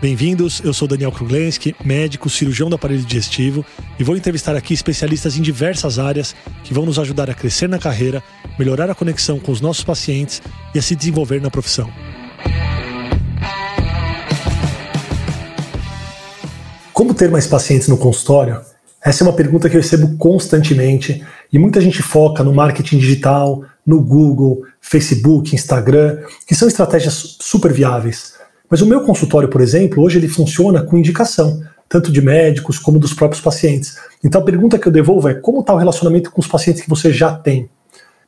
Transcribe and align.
Bem-vindos, 0.00 0.62
eu 0.64 0.72
sou 0.72 0.88
Daniel 0.88 1.12
Kruglenski, 1.12 1.76
médico, 1.84 2.30
cirurgião 2.30 2.70
do 2.70 2.74
aparelho 2.74 3.02
digestivo 3.02 3.62
e 3.98 4.02
vou 4.02 4.16
entrevistar 4.16 4.56
aqui 4.56 4.72
especialistas 4.72 5.36
em 5.36 5.42
diversas 5.42 5.98
áreas 5.98 6.34
que 6.64 6.72
vão 6.72 6.86
nos 6.86 6.98
ajudar 6.98 7.28
a 7.28 7.34
crescer 7.34 7.68
na 7.68 7.78
carreira, 7.78 8.22
melhorar 8.58 8.88
a 8.88 8.94
conexão 8.94 9.38
com 9.38 9.52
os 9.52 9.60
nossos 9.60 9.84
pacientes 9.84 10.40
e 10.74 10.78
a 10.78 10.82
se 10.82 10.96
desenvolver 10.96 11.38
na 11.42 11.50
profissão. 11.50 11.92
Como 16.94 17.12
ter 17.12 17.28
mais 17.28 17.46
pacientes 17.46 17.86
no 17.86 17.98
consultório? 17.98 18.58
Essa 19.04 19.22
é 19.22 19.26
uma 19.26 19.36
pergunta 19.36 19.68
que 19.68 19.76
eu 19.76 19.82
recebo 19.82 20.16
constantemente 20.16 21.22
e 21.52 21.58
muita 21.58 21.78
gente 21.78 22.02
foca 22.02 22.42
no 22.42 22.54
marketing 22.54 22.96
digital, 22.96 23.64
no 23.86 24.00
Google, 24.00 24.62
Facebook, 24.80 25.54
Instagram, 25.54 26.20
que 26.46 26.54
são 26.54 26.66
estratégias 26.66 27.36
super 27.38 27.70
viáveis. 27.70 28.39
Mas 28.70 28.80
o 28.80 28.86
meu 28.86 29.00
consultório, 29.00 29.48
por 29.48 29.60
exemplo, 29.60 30.02
hoje 30.02 30.18
ele 30.18 30.28
funciona 30.28 30.82
com 30.82 30.96
indicação, 30.96 31.60
tanto 31.88 32.12
de 32.12 32.22
médicos 32.22 32.78
como 32.78 33.00
dos 33.00 33.12
próprios 33.12 33.42
pacientes. 33.42 33.96
Então 34.22 34.40
a 34.40 34.44
pergunta 34.44 34.78
que 34.78 34.86
eu 34.86 34.92
devolvo 34.92 35.28
é 35.28 35.34
como 35.34 35.60
está 35.60 35.74
o 35.74 35.76
relacionamento 35.76 36.30
com 36.30 36.40
os 36.40 36.46
pacientes 36.46 36.82
que 36.82 36.88
você 36.88 37.12
já 37.12 37.32
tem? 37.32 37.68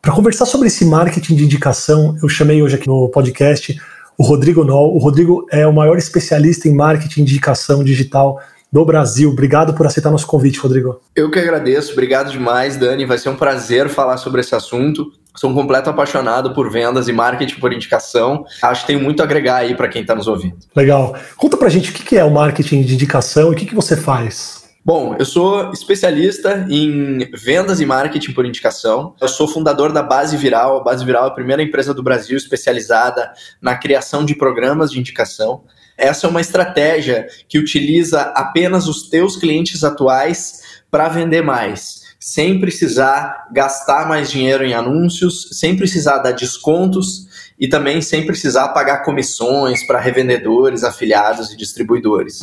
Para 0.03 0.13
conversar 0.13 0.47
sobre 0.47 0.67
esse 0.67 0.85
marketing 0.85 1.37
de 1.37 1.45
indicação, 1.45 2.17
eu 2.20 2.29
chamei 2.29 2.61
hoje 2.61 2.75
aqui 2.75 2.89
no 2.89 3.09
podcast 3.09 3.81
o 4.19 4.25
Rodrigo 4.25 4.65
Noll. 4.65 4.97
O 4.97 4.98
Rodrigo 4.98 5.47
é 5.48 5.65
o 5.65 5.73
maior 5.73 5.97
especialista 5.97 6.69
em 6.69 6.75
marketing 6.75 7.25
de 7.25 7.33
indicação 7.35 7.85
digital 7.85 8.41
do 8.73 8.85
Brasil. 8.85 9.31
Obrigado 9.31 9.75
por 9.75 9.87
aceitar 9.87 10.11
nosso 10.11 10.27
convite, 10.27 10.59
Rodrigo. 10.59 11.01
Eu 11.15 11.31
que 11.31 11.39
agradeço, 11.39 11.93
obrigado 11.93 12.33
demais, 12.33 12.77
Dani. 12.77 13.07
Vai 13.07 13.19
ser 13.19 13.29
um 13.29 13.37
prazer 13.37 13.89
falar 13.89 14.17
sobre 14.17 14.41
esse 14.41 14.57
assunto. 14.57 15.13
Sou 15.35 15.51
um 15.51 15.55
completo 15.55 15.89
apaixonado 15.89 16.55
por 16.55 16.71
vendas 16.71 17.09
e 17.09 17.13
marketing 17.13 17.59
por 17.59 17.73
indicação. 17.73 18.45
Acho 18.63 18.83
que 18.83 18.89
tem 18.89 19.01
muito 19.01 19.21
a 19.21 19.25
agregar 19.25 19.57
aí 19.57 19.75
para 19.75 19.89
quem 19.89 20.03
está 20.03 20.15
nos 20.15 20.29
ouvindo. 20.29 20.59
Legal. 20.77 21.17
Conta 21.37 21.57
para 21.57 21.69
gente 21.69 21.91
o 21.91 21.95
que 21.95 22.17
é 22.17 22.25
o 22.25 22.31
marketing 22.31 22.83
de 22.83 22.95
indicação 22.95 23.51
e 23.51 23.55
o 23.55 23.57
que 23.57 23.75
você 23.75 23.97
faz. 23.97 24.63
Bom, 24.85 25.15
eu 25.17 25.25
sou 25.25 25.71
especialista 25.71 26.67
em 26.69 27.31
vendas 27.33 27.81
e 27.81 27.87
marketing 27.87 28.33
por 28.33 28.45
indicação. 28.45 29.15
Eu 29.21 29.29
sou 29.29 29.47
fundador 29.47 29.93
da 29.93 30.03
Base 30.03 30.37
Viral. 30.37 30.79
A 30.79 30.83
Base 30.83 31.05
Viral 31.05 31.25
é 31.25 31.29
a 31.29 31.31
primeira 31.31 31.63
empresa 31.63 31.95
do 31.95 32.03
Brasil 32.03 32.37
especializada 32.37 33.33
na 33.61 33.77
criação 33.77 34.25
de 34.25 34.35
programas 34.35 34.91
de 34.91 34.99
indicação. 34.99 35.63
Essa 35.97 36.27
é 36.27 36.31
uma 36.31 36.41
estratégia 36.41 37.29
que 37.49 37.59
utiliza 37.59 38.21
apenas 38.35 38.89
os 38.89 39.09
teus 39.09 39.37
clientes 39.37 39.85
atuais 39.85 40.83
para 40.91 41.09
vender 41.09 41.43
mais 41.43 42.02
sem 42.23 42.61
precisar 42.61 43.48
gastar 43.51 44.09
mais 44.09 44.31
dinheiro 44.31 44.65
em 44.65 44.73
anúncios, 44.73 45.48
sem 45.59 45.77
precisar 45.77 46.19
dar 46.19 46.31
descontos 46.31 47.27
e 47.59 47.67
também 47.67 48.01
sem 48.01 48.25
precisar 48.25 48.69
pagar 48.69 49.03
comissões 49.03 49.84
para 49.84 49.98
revendedores, 49.98 50.84
afiliados 50.84 51.51
e 51.51 51.56
distribuidores. 51.56 52.39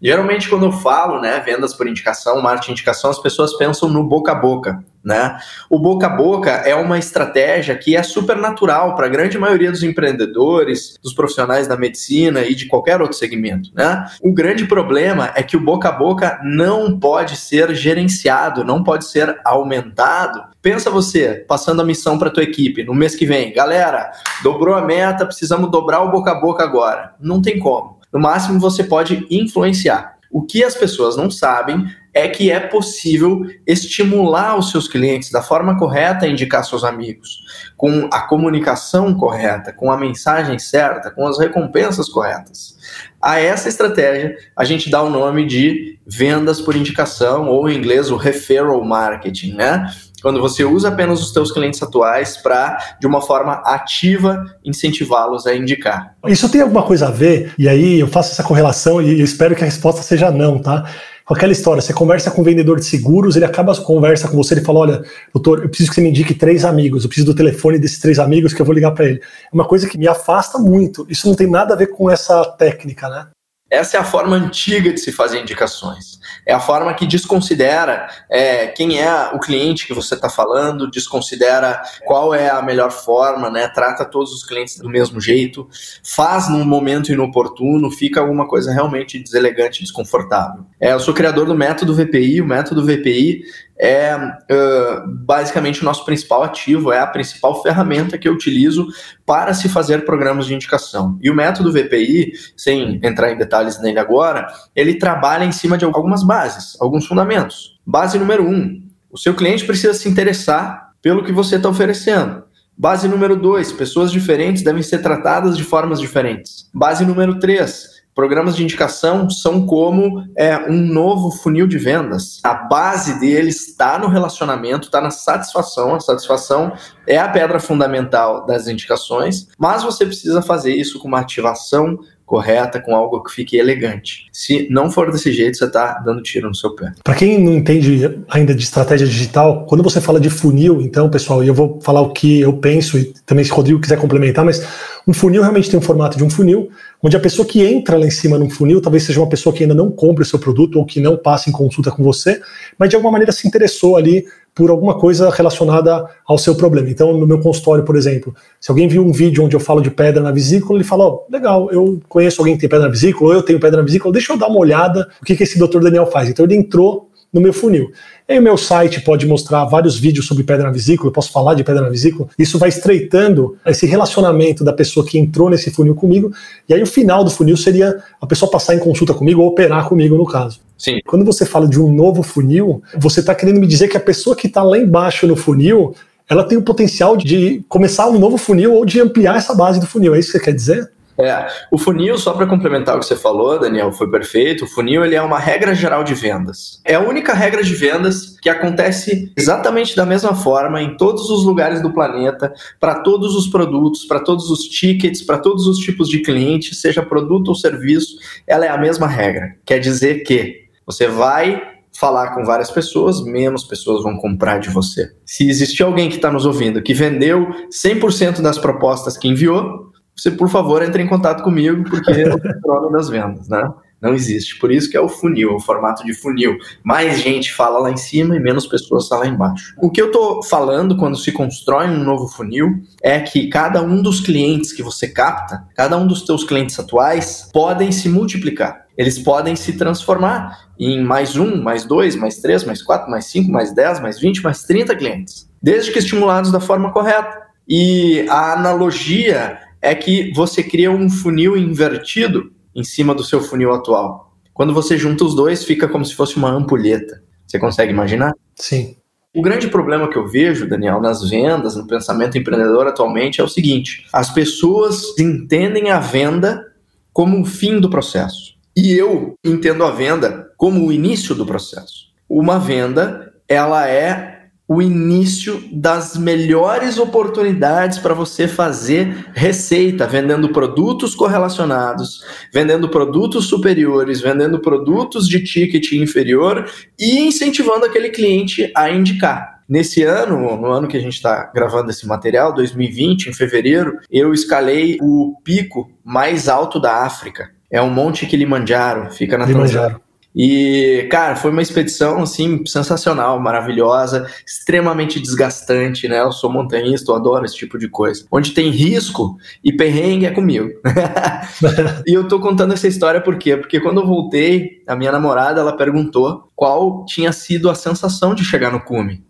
Geralmente, 0.00 0.46
quando 0.50 0.66
eu 0.66 0.72
falo, 0.72 1.22
né, 1.22 1.40
vendas 1.40 1.72
por 1.72 1.88
indicação, 1.88 2.42
marketing 2.42 2.72
indicação, 2.72 3.10
as 3.10 3.18
pessoas 3.18 3.56
pensam 3.56 3.88
no 3.88 4.04
boca 4.04 4.32
a 4.32 4.34
boca, 4.34 4.84
né? 5.04 5.36
O 5.68 5.78
boca 5.78 6.06
a 6.06 6.10
boca 6.10 6.50
é 6.50 6.74
uma 6.74 6.98
estratégia 6.98 7.76
que 7.76 7.94
é 7.94 8.02
super 8.02 8.36
natural 8.36 8.94
para 8.94 9.06
a 9.06 9.08
grande 9.08 9.38
maioria 9.38 9.70
dos 9.70 9.82
empreendedores, 9.82 10.98
dos 11.02 11.12
profissionais 11.12 11.68
da 11.68 11.76
medicina 11.76 12.42
e 12.42 12.54
de 12.54 12.66
qualquer 12.66 13.00
outro 13.00 13.16
segmento, 13.16 13.70
né? 13.74 14.06
O 14.22 14.32
grande 14.32 14.64
problema 14.64 15.32
é 15.34 15.42
que 15.42 15.56
o 15.56 15.60
boca 15.60 15.88
a 15.88 15.92
boca 15.92 16.40
não 16.42 16.98
pode 16.98 17.36
ser 17.36 17.74
gerenciado, 17.74 18.64
não 18.64 18.82
pode 18.82 19.04
ser 19.04 19.38
aumentado. 19.44 20.42
Pensa 20.62 20.90
você, 20.90 21.44
passando 21.46 21.82
a 21.82 21.84
missão 21.84 22.18
para 22.18 22.30
tua 22.30 22.42
equipe 22.42 22.82
no 22.84 22.94
mês 22.94 23.14
que 23.14 23.26
vem, 23.26 23.52
galera, 23.52 24.10
dobrou 24.42 24.74
a 24.74 24.82
meta, 24.82 25.26
precisamos 25.26 25.70
dobrar 25.70 26.00
o 26.00 26.10
boca 26.10 26.30
a 26.30 26.40
boca 26.40 26.62
agora. 26.62 27.14
Não 27.20 27.42
tem 27.42 27.58
como. 27.58 27.98
No 28.12 28.20
máximo, 28.20 28.60
você 28.60 28.84
pode 28.84 29.26
influenciar. 29.30 30.14
O 30.30 30.42
que 30.42 30.64
as 30.64 30.74
pessoas 30.74 31.16
não 31.16 31.30
sabem 31.30 31.86
é 32.14 32.28
que 32.28 32.50
é 32.50 32.60
possível 32.60 33.42
estimular 33.66 34.56
os 34.56 34.70
seus 34.70 34.86
clientes 34.86 35.32
da 35.32 35.42
forma 35.42 35.76
correta 35.76 36.24
a 36.24 36.28
indicar 36.28 36.64
seus 36.64 36.84
amigos, 36.84 37.40
com 37.76 38.08
a 38.12 38.20
comunicação 38.22 39.12
correta, 39.14 39.72
com 39.72 39.90
a 39.90 39.96
mensagem 39.96 40.58
certa, 40.58 41.10
com 41.10 41.26
as 41.26 41.38
recompensas 41.38 42.08
corretas. 42.08 42.76
A 43.20 43.40
essa 43.40 43.68
estratégia, 43.68 44.36
a 44.56 44.64
gente 44.64 44.88
dá 44.88 45.02
o 45.02 45.10
nome 45.10 45.44
de 45.44 45.98
vendas 46.06 46.60
por 46.60 46.76
indicação, 46.76 47.48
ou 47.48 47.68
em 47.68 47.76
inglês 47.76 48.10
o 48.10 48.16
referral 48.16 48.84
marketing, 48.84 49.54
né? 49.54 49.90
quando 50.24 50.40
você 50.40 50.64
usa 50.64 50.88
apenas 50.88 51.20
os 51.20 51.32
teus 51.32 51.52
clientes 51.52 51.82
atuais 51.82 52.38
para, 52.38 52.96
de 52.98 53.06
uma 53.06 53.20
forma 53.20 53.60
ativa, 53.62 54.42
incentivá-los 54.64 55.46
a 55.46 55.54
indicar. 55.54 56.14
Isso 56.26 56.48
tem 56.48 56.62
alguma 56.62 56.82
coisa 56.82 57.08
a 57.08 57.10
ver? 57.10 57.52
E 57.58 57.68
aí 57.68 58.00
eu 58.00 58.08
faço 58.08 58.32
essa 58.32 58.42
correlação 58.42 59.02
e 59.02 59.20
espero 59.20 59.54
que 59.54 59.62
a 59.62 59.66
resposta 59.66 60.00
seja 60.00 60.30
não, 60.30 60.58
tá? 60.58 60.90
Com 61.24 61.32
aquela 61.32 61.52
história, 61.52 61.80
você 61.80 61.92
conversa 61.92 62.30
com 62.30 62.42
um 62.42 62.44
vendedor 62.44 62.78
de 62.78 62.84
seguros, 62.84 63.34
ele 63.34 63.46
acaba 63.46 63.72
a 63.72 63.76
conversa 63.80 64.28
com 64.28 64.36
você, 64.36 64.54
ele 64.54 64.60
fala: 64.60 64.80
Olha, 64.80 65.04
doutor, 65.32 65.62
eu 65.62 65.68
preciso 65.68 65.88
que 65.88 65.94
você 65.94 66.02
me 66.02 66.10
indique 66.10 66.34
três 66.34 66.66
amigos, 66.66 67.02
eu 67.02 67.08
preciso 67.08 67.32
do 67.32 67.34
telefone 67.34 67.78
desses 67.78 67.98
três 67.98 68.18
amigos 68.18 68.52
que 68.52 68.60
eu 68.60 68.66
vou 68.66 68.74
ligar 68.74 68.90
para 68.90 69.06
ele. 69.06 69.20
É 69.20 69.54
uma 69.54 69.64
coisa 69.64 69.88
que 69.88 69.96
me 69.96 70.06
afasta 70.06 70.58
muito. 70.58 71.06
Isso 71.08 71.26
não 71.26 71.34
tem 71.34 71.48
nada 71.48 71.72
a 71.72 71.76
ver 71.76 71.86
com 71.86 72.10
essa 72.10 72.44
técnica, 72.58 73.08
né? 73.08 73.28
Essa 73.70 73.96
é 73.96 74.00
a 74.00 74.04
forma 74.04 74.36
antiga 74.36 74.92
de 74.92 75.00
se 75.00 75.10
fazer 75.10 75.40
indicações. 75.40 76.20
É 76.46 76.52
a 76.52 76.60
forma 76.60 76.92
que 76.94 77.06
desconsidera 77.06 78.06
é, 78.30 78.68
quem 78.68 79.00
é 79.00 79.30
o 79.32 79.38
cliente 79.38 79.86
que 79.86 79.94
você 79.94 80.14
está 80.14 80.28
falando, 80.28 80.90
desconsidera 80.90 81.80
qual 82.06 82.34
é 82.34 82.50
a 82.50 82.62
melhor 82.62 82.90
forma, 82.90 83.50
né? 83.50 83.68
Trata 83.68 84.04
todos 84.04 84.32
os 84.32 84.44
clientes 84.44 84.78
do 84.78 84.88
mesmo 84.88 85.20
jeito, 85.20 85.68
faz 86.02 86.48
num 86.48 86.64
momento 86.64 87.12
inoportuno, 87.12 87.90
fica 87.90 88.20
alguma 88.20 88.46
coisa 88.46 88.72
realmente 88.72 89.18
deselegante, 89.18 89.82
desconfortável. 89.82 90.64
É, 90.80 90.92
eu 90.92 91.00
sou 91.00 91.14
criador 91.14 91.46
do 91.46 91.54
método 91.54 91.94
VPI. 91.94 92.40
O 92.40 92.46
método 92.46 92.84
VPI 92.84 93.44
é 93.78 94.16
uh, 94.16 95.08
basicamente 95.24 95.82
o 95.82 95.84
nosso 95.84 96.04
principal 96.04 96.42
ativo, 96.42 96.92
é 96.92 97.00
a 97.00 97.06
principal 97.06 97.60
ferramenta 97.62 98.16
que 98.16 98.28
eu 98.28 98.32
utilizo 98.32 98.86
para 99.26 99.52
se 99.52 99.68
fazer 99.68 100.04
programas 100.04 100.46
de 100.46 100.54
indicação. 100.54 101.18
E 101.20 101.30
o 101.30 101.34
método 101.34 101.72
VPI, 101.72 102.32
sem 102.56 103.00
entrar 103.02 103.32
em 103.32 103.36
detalhes 103.38 103.80
nele 103.80 103.98
agora, 103.98 104.46
ele 104.76 104.94
trabalha 104.94 105.44
em 105.44 105.52
cima 105.52 105.76
de 105.76 105.84
algumas 105.84 106.23
bases, 106.24 106.76
alguns 106.80 107.06
fundamentos. 107.06 107.78
Base 107.86 108.18
número 108.18 108.48
um: 108.48 108.82
o 109.10 109.18
seu 109.18 109.34
cliente 109.34 109.64
precisa 109.64 109.94
se 109.94 110.08
interessar 110.08 110.92
pelo 111.00 111.24
que 111.24 111.32
você 111.32 111.56
está 111.56 111.68
oferecendo. 111.68 112.44
Base 112.76 113.06
número 113.06 113.36
dois: 113.36 113.72
pessoas 113.72 114.10
diferentes 114.10 114.64
devem 114.64 114.82
ser 114.82 115.02
tratadas 115.02 115.56
de 115.56 115.62
formas 115.62 116.00
diferentes. 116.00 116.68
Base 116.74 117.04
número 117.04 117.38
três: 117.38 117.94
Programas 118.14 118.54
de 118.54 118.62
indicação 118.62 119.28
são 119.28 119.66
como 119.66 120.24
é, 120.38 120.56
um 120.70 120.80
novo 120.80 121.32
funil 121.32 121.66
de 121.66 121.76
vendas. 121.76 122.38
A 122.44 122.54
base 122.54 123.18
deles 123.18 123.66
está 123.66 123.98
no 123.98 124.06
relacionamento, 124.06 124.86
está 124.86 125.00
na 125.00 125.10
satisfação. 125.10 125.96
A 125.96 126.00
satisfação 126.00 126.72
é 127.08 127.18
a 127.18 127.28
pedra 127.28 127.58
fundamental 127.58 128.46
das 128.46 128.68
indicações, 128.68 129.48
mas 129.58 129.82
você 129.82 130.06
precisa 130.06 130.40
fazer 130.40 130.76
isso 130.76 131.00
com 131.00 131.08
uma 131.08 131.18
ativação 131.18 131.98
correta, 132.26 132.80
com 132.80 132.96
algo 132.96 133.22
que 133.22 133.32
fique 133.32 133.56
elegante. 133.56 134.26
Se 134.32 134.66
não 134.70 134.90
for 134.90 135.10
desse 135.12 135.32
jeito, 135.32 135.58
você 135.58 135.66
está 135.66 135.98
dando 136.04 136.22
tiro 136.22 136.48
no 136.48 136.54
seu 136.54 136.74
pé. 136.74 136.92
Para 137.02 137.14
quem 137.14 137.38
não 137.42 137.52
entende 137.52 138.18
ainda 138.28 138.54
de 138.54 138.62
estratégia 138.62 139.06
digital, 139.06 139.66
quando 139.66 139.84
você 139.84 140.00
fala 140.00 140.18
de 140.18 140.30
funil, 140.30 140.80
então, 140.80 141.10
pessoal, 141.10 141.44
e 141.44 141.48
eu 141.48 141.54
vou 141.54 141.78
falar 141.82 142.00
o 142.00 142.12
que 142.12 142.40
eu 142.40 142.52
penso, 142.54 142.98
e 142.98 143.12
também 143.26 143.44
se 143.44 143.52
o 143.52 143.54
Rodrigo 143.54 143.80
quiser 143.80 143.98
complementar, 143.98 144.44
mas 144.44 144.66
um 145.06 145.12
funil 145.12 145.42
realmente 145.42 145.68
tem 145.68 145.78
um 145.78 145.82
formato 145.82 146.16
de 146.16 146.24
um 146.24 146.30
funil, 146.30 146.70
onde 147.02 147.16
a 147.16 147.20
pessoa 147.20 147.46
que 147.46 147.62
entra 147.62 147.98
lá 147.98 148.06
em 148.06 148.10
cima 148.10 148.38
num 148.38 148.48
funil 148.48 148.80
talvez 148.80 149.02
seja 149.02 149.20
uma 149.20 149.28
pessoa 149.28 149.54
que 149.54 149.62
ainda 149.62 149.74
não 149.74 149.90
compra 149.90 150.22
o 150.22 150.26
seu 150.26 150.38
produto 150.38 150.78
ou 150.78 150.86
que 150.86 151.00
não 151.00 151.16
passa 151.16 151.50
em 151.50 151.52
consulta 151.52 151.90
com 151.90 152.02
você, 152.02 152.40
mas 152.78 152.88
de 152.88 152.96
alguma 152.96 153.12
maneira 153.12 153.32
se 153.32 153.46
interessou 153.46 153.96
ali 153.96 154.24
por 154.54 154.70
alguma 154.70 154.94
coisa 154.94 155.30
relacionada 155.30 156.06
ao 156.24 156.38
seu 156.38 156.54
problema. 156.54 156.88
Então, 156.88 157.12
no 157.16 157.26
meu 157.26 157.40
consultório, 157.40 157.84
por 157.84 157.96
exemplo, 157.96 158.34
se 158.60 158.70
alguém 158.70 158.86
viu 158.86 159.04
um 159.04 159.12
vídeo 159.12 159.44
onde 159.44 159.56
eu 159.56 159.60
falo 159.60 159.80
de 159.80 159.90
pedra 159.90 160.22
na 160.22 160.30
vesícula, 160.30 160.78
ele 160.78 160.84
fala: 160.84 161.06
oh, 161.06 161.24
legal, 161.30 161.68
eu 161.72 162.00
conheço 162.08 162.40
alguém 162.40 162.54
que 162.54 162.60
tem 162.60 162.68
pedra 162.68 162.86
na 162.86 162.92
vesícula, 162.92 163.30
ou 163.30 163.36
eu 163.36 163.42
tenho 163.42 163.58
pedra 163.58 163.78
na 163.78 163.86
vesícula, 163.86 164.12
deixa 164.12 164.32
eu 164.32 164.36
dar 164.36 164.46
uma 164.46 164.58
olhada 164.58 165.08
o 165.20 165.24
que, 165.24 165.34
que 165.34 165.42
esse 165.42 165.58
doutor 165.58 165.82
Daniel 165.82 166.06
faz. 166.06 166.28
Então, 166.28 166.44
ele 166.44 166.54
entrou 166.54 167.10
no 167.34 167.40
meu 167.40 167.52
funil. 167.52 167.90
E 168.26 168.38
o 168.38 168.42
meu 168.42 168.56
site 168.56 169.00
pode 169.02 169.26
mostrar 169.26 169.64
vários 169.64 169.98
vídeos 169.98 170.26
sobre 170.26 170.44
pedra 170.44 170.64
na 170.64 170.70
vesícula, 170.70 171.08
eu 171.08 171.12
posso 171.12 171.32
falar 171.32 171.54
de 171.54 171.64
pedra 171.64 171.82
na 171.82 171.90
vesícula. 171.90 172.28
Isso 172.38 172.58
vai 172.58 172.68
estreitando 172.68 173.58
esse 173.66 173.84
relacionamento 173.84 174.64
da 174.64 174.72
pessoa 174.72 175.04
que 175.04 175.18
entrou 175.18 175.50
nesse 175.50 175.70
funil 175.70 175.94
comigo. 175.94 176.32
E 176.68 176.72
aí 176.72 176.82
o 176.82 176.86
final 176.86 177.24
do 177.24 177.30
funil 177.30 177.56
seria 177.56 178.02
a 178.20 178.26
pessoa 178.26 178.50
passar 178.50 178.74
em 178.74 178.78
consulta 178.78 179.12
comigo 179.12 179.42
ou 179.42 179.48
operar 179.48 179.88
comigo 179.88 180.16
no 180.16 180.24
caso. 180.24 180.60
Sim. 180.78 181.00
Quando 181.04 181.24
você 181.24 181.44
fala 181.44 181.68
de 181.68 181.80
um 181.80 181.92
novo 181.92 182.22
funil, 182.22 182.82
você 182.96 183.20
está 183.20 183.34
querendo 183.34 183.60
me 183.60 183.66
dizer 183.66 183.88
que 183.88 183.96
a 183.96 184.00
pessoa 184.00 184.36
que 184.36 184.46
está 184.46 184.62
lá 184.62 184.78
embaixo 184.78 185.26
no 185.26 185.36
funil, 185.36 185.94
ela 186.28 186.44
tem 186.44 186.56
o 186.56 186.62
potencial 186.62 187.16
de 187.16 187.64
começar 187.68 188.08
um 188.08 188.18
novo 188.18 188.38
funil 188.38 188.72
ou 188.72 188.84
de 188.84 189.00
ampliar 189.00 189.36
essa 189.36 189.54
base 189.54 189.80
do 189.80 189.86
funil. 189.86 190.14
É 190.14 190.18
isso 190.18 190.32
que 190.32 190.38
você 190.38 190.44
quer 190.44 190.54
dizer? 190.54 190.90
É, 191.18 191.46
o 191.70 191.78
funil, 191.78 192.18
só 192.18 192.32
para 192.32 192.46
complementar 192.46 192.96
o 192.96 193.00
que 193.00 193.06
você 193.06 193.16
falou, 193.16 193.58
Daniel, 193.58 193.92
foi 193.92 194.10
perfeito. 194.10 194.64
O 194.64 194.68
funil 194.68 195.04
ele 195.04 195.14
é 195.14 195.22
uma 195.22 195.38
regra 195.38 195.74
geral 195.74 196.02
de 196.02 196.14
vendas. 196.14 196.80
É 196.84 196.94
a 196.94 197.00
única 197.00 197.32
regra 197.32 197.62
de 197.62 197.74
vendas 197.74 198.36
que 198.40 198.48
acontece 198.48 199.32
exatamente 199.36 199.94
da 199.94 200.04
mesma 200.04 200.34
forma 200.34 200.82
em 200.82 200.96
todos 200.96 201.30
os 201.30 201.44
lugares 201.44 201.80
do 201.80 201.92
planeta, 201.92 202.52
para 202.80 202.96
todos 202.96 203.34
os 203.36 203.46
produtos, 203.46 204.04
para 204.04 204.20
todos 204.20 204.50
os 204.50 204.64
tickets, 204.64 205.22
para 205.22 205.38
todos 205.38 205.66
os 205.66 205.78
tipos 205.78 206.08
de 206.08 206.20
clientes, 206.20 206.80
seja 206.80 207.02
produto 207.02 207.48
ou 207.48 207.54
serviço, 207.54 208.16
ela 208.46 208.66
é 208.66 208.68
a 208.68 208.78
mesma 208.78 209.06
regra. 209.06 209.56
Quer 209.64 209.78
dizer 209.78 210.24
que 210.24 210.64
você 210.86 211.06
vai 211.06 211.74
falar 211.96 212.34
com 212.34 212.44
várias 212.44 212.70
pessoas, 212.70 213.24
menos 213.24 213.64
pessoas 213.64 214.02
vão 214.02 214.16
comprar 214.16 214.58
de 214.58 214.68
você. 214.68 215.12
Se 215.24 215.48
existir 215.48 215.84
alguém 215.84 216.08
que 216.08 216.16
está 216.16 216.30
nos 216.30 216.44
ouvindo 216.44 216.82
que 216.82 216.92
vendeu 216.92 217.46
100% 217.70 218.40
das 218.40 218.58
propostas 218.58 219.16
que 219.16 219.28
enviou, 219.28 219.93
você, 220.16 220.30
por 220.30 220.48
favor, 220.48 220.82
entre 220.82 221.02
em 221.02 221.08
contato 221.08 221.42
comigo, 221.42 221.84
porque 221.88 222.10
eu 222.10 222.40
controlo 222.40 222.90
das 222.90 223.08
vendas, 223.08 223.48
né? 223.48 223.68
Não 224.00 224.12
existe. 224.12 224.58
Por 224.58 224.70
isso 224.70 224.90
que 224.90 224.98
é 224.98 225.00
o 225.00 225.08
funil, 225.08 225.54
o 225.54 225.60
formato 225.60 226.04
de 226.04 226.12
funil. 226.12 226.58
Mais 226.82 227.20
gente 227.20 227.50
fala 227.54 227.78
lá 227.78 227.90
em 227.90 227.96
cima 227.96 228.36
e 228.36 228.40
menos 228.40 228.66
pessoas 228.66 229.08
falam 229.08 229.24
lá 229.24 229.30
embaixo. 229.30 229.74
O 229.80 229.90
que 229.90 230.00
eu 230.00 230.08
estou 230.08 230.42
falando 230.42 230.94
quando 230.98 231.16
se 231.16 231.32
constrói 231.32 231.86
um 231.86 232.04
novo 232.04 232.28
funil 232.28 232.82
é 233.02 233.18
que 233.20 233.48
cada 233.48 233.82
um 233.82 234.02
dos 234.02 234.20
clientes 234.20 234.74
que 234.74 234.82
você 234.82 235.08
capta, 235.08 235.64
cada 235.74 235.96
um 235.96 236.06
dos 236.06 236.22
teus 236.22 236.44
clientes 236.44 236.78
atuais, 236.78 237.48
podem 237.50 237.90
se 237.90 238.10
multiplicar. 238.10 238.84
Eles 238.96 239.18
podem 239.18 239.56
se 239.56 239.72
transformar 239.72 240.68
em 240.78 241.02
mais 241.02 241.36
um, 241.36 241.62
mais 241.62 241.86
dois, 241.86 242.14
mais 242.14 242.36
três, 242.36 242.62
mais 242.62 242.82
quatro, 242.82 243.10
mais 243.10 243.24
cinco, 243.24 243.50
mais 243.50 243.74
dez, 243.74 244.00
mais 244.00 244.20
vinte, 244.20 244.42
mais 244.42 244.64
trinta 244.64 244.94
clientes. 244.94 245.50
Desde 245.62 245.90
que 245.90 245.98
estimulados 245.98 246.52
da 246.52 246.60
forma 246.60 246.92
correta. 246.92 247.42
E 247.66 248.26
a 248.28 248.52
analogia 248.52 249.58
é 249.84 249.94
que 249.94 250.32
você 250.32 250.62
cria 250.62 250.90
um 250.90 251.10
funil 251.10 251.56
invertido 251.58 252.50
em 252.74 252.82
cima 252.82 253.14
do 253.14 253.22
seu 253.22 253.42
funil 253.42 253.72
atual. 253.72 254.34
Quando 254.54 254.72
você 254.72 254.96
junta 254.96 255.24
os 255.24 255.34
dois, 255.34 255.62
fica 255.62 255.86
como 255.86 256.04
se 256.04 256.14
fosse 256.14 256.36
uma 256.36 256.50
ampulheta. 256.50 257.22
Você 257.46 257.58
consegue 257.58 257.92
imaginar? 257.92 258.32
Sim. 258.56 258.96
O 259.34 259.42
grande 259.42 259.68
problema 259.68 260.08
que 260.08 260.16
eu 260.16 260.26
vejo, 260.26 260.66
Daniel, 260.66 261.02
nas 261.02 261.28
vendas, 261.28 261.76
no 261.76 261.86
pensamento 261.86 262.38
empreendedor 262.38 262.86
atualmente 262.86 263.42
é 263.42 263.44
o 263.44 263.48
seguinte: 263.48 264.06
as 264.10 264.32
pessoas 264.32 265.18
entendem 265.18 265.90
a 265.90 265.98
venda 265.98 266.64
como 267.12 267.40
o 267.40 267.44
fim 267.44 267.78
do 267.78 267.90
processo. 267.90 268.54
E 268.74 268.92
eu 268.92 269.34
entendo 269.44 269.84
a 269.84 269.90
venda 269.90 270.50
como 270.56 270.86
o 270.86 270.92
início 270.92 271.34
do 271.34 271.44
processo. 271.44 272.06
Uma 272.28 272.58
venda, 272.58 273.34
ela 273.46 273.86
é 273.86 274.33
o 274.66 274.80
início 274.80 275.62
das 275.70 276.16
melhores 276.16 276.98
oportunidades 276.98 277.98
para 277.98 278.14
você 278.14 278.48
fazer 278.48 279.26
receita, 279.34 280.06
vendendo 280.06 280.48
produtos 280.48 281.14
correlacionados, 281.14 282.24
vendendo 282.52 282.88
produtos 282.88 283.46
superiores, 283.46 284.22
vendendo 284.22 284.58
produtos 284.58 285.28
de 285.28 285.44
ticket 285.44 285.92
inferior 285.92 286.66
e 286.98 287.20
incentivando 287.20 287.84
aquele 287.84 288.08
cliente 288.08 288.72
a 288.74 288.90
indicar. 288.90 289.54
Nesse 289.68 290.02
ano, 290.02 290.56
no 290.56 290.66
ano 290.66 290.88
que 290.88 290.96
a 290.96 291.00
gente 291.00 291.14
está 291.14 291.50
gravando 291.54 291.90
esse 291.90 292.06
material, 292.06 292.52
2020, 292.52 293.28
em 293.28 293.32
fevereiro, 293.32 293.98
eu 294.10 294.32
escalei 294.32 294.98
o 295.00 295.36
pico 295.42 295.90
mais 296.04 296.48
alto 296.48 296.78
da 296.78 297.02
África. 297.04 297.50
É 297.70 297.80
um 297.80 297.90
monte 297.90 298.26
Kilimanjaro, 298.26 299.10
fica 299.10 299.38
na 299.38 299.46
Tanzânia. 299.46 300.03
E, 300.34 301.06
cara, 301.10 301.36
foi 301.36 301.52
uma 301.52 301.62
expedição, 301.62 302.20
assim, 302.20 302.66
sensacional, 302.66 303.38
maravilhosa, 303.38 304.28
extremamente 304.44 305.20
desgastante, 305.20 306.08
né? 306.08 306.20
Eu 306.20 306.32
sou 306.32 306.50
montanhista, 306.50 307.12
eu 307.12 307.16
adoro 307.16 307.44
esse 307.44 307.54
tipo 307.54 307.78
de 307.78 307.88
coisa. 307.88 308.26
Onde 308.32 308.50
tem 308.50 308.70
risco 308.70 309.36
e 309.62 309.72
perrengue 309.72 310.26
é 310.26 310.32
comigo. 310.32 310.70
e 312.04 312.12
eu 312.12 312.26
tô 312.26 312.40
contando 312.40 312.74
essa 312.74 312.88
história 312.88 313.20
por 313.20 313.38
quê? 313.38 313.56
Porque 313.56 313.78
quando 313.78 314.00
eu 314.00 314.06
voltei, 314.06 314.82
a 314.88 314.96
minha 314.96 315.12
namorada, 315.12 315.60
ela 315.60 315.76
perguntou 315.76 316.50
qual 316.56 317.04
tinha 317.04 317.30
sido 317.30 317.70
a 317.70 317.74
sensação 317.74 318.34
de 318.34 318.44
chegar 318.44 318.72
no 318.72 318.80
cume. 318.80 319.24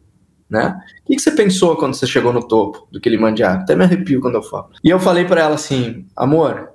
Né? 0.48 0.74
O 1.02 1.06
que, 1.06 1.16
que 1.16 1.22
você 1.22 1.32
pensou 1.32 1.76
quando 1.76 1.94
você 1.94 2.06
chegou 2.06 2.32
no 2.32 2.46
topo 2.46 2.86
do 2.90 3.00
Kilimanjaro? 3.00 3.60
Até 3.60 3.74
me 3.74 3.84
arrepio 3.84 4.20
quando 4.20 4.36
eu 4.36 4.42
falo. 4.42 4.70
E 4.82 4.88
eu 4.88 4.98
falei 4.98 5.24
para 5.24 5.42
ela 5.42 5.54
assim, 5.54 6.06
amor, 6.16 6.70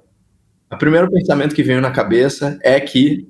o 0.72 0.78
primeiro 0.78 1.10
pensamento 1.10 1.56
que 1.56 1.64
veio 1.64 1.82
na 1.82 1.90
cabeça 1.90 2.60
é 2.62 2.80
que 2.80 3.28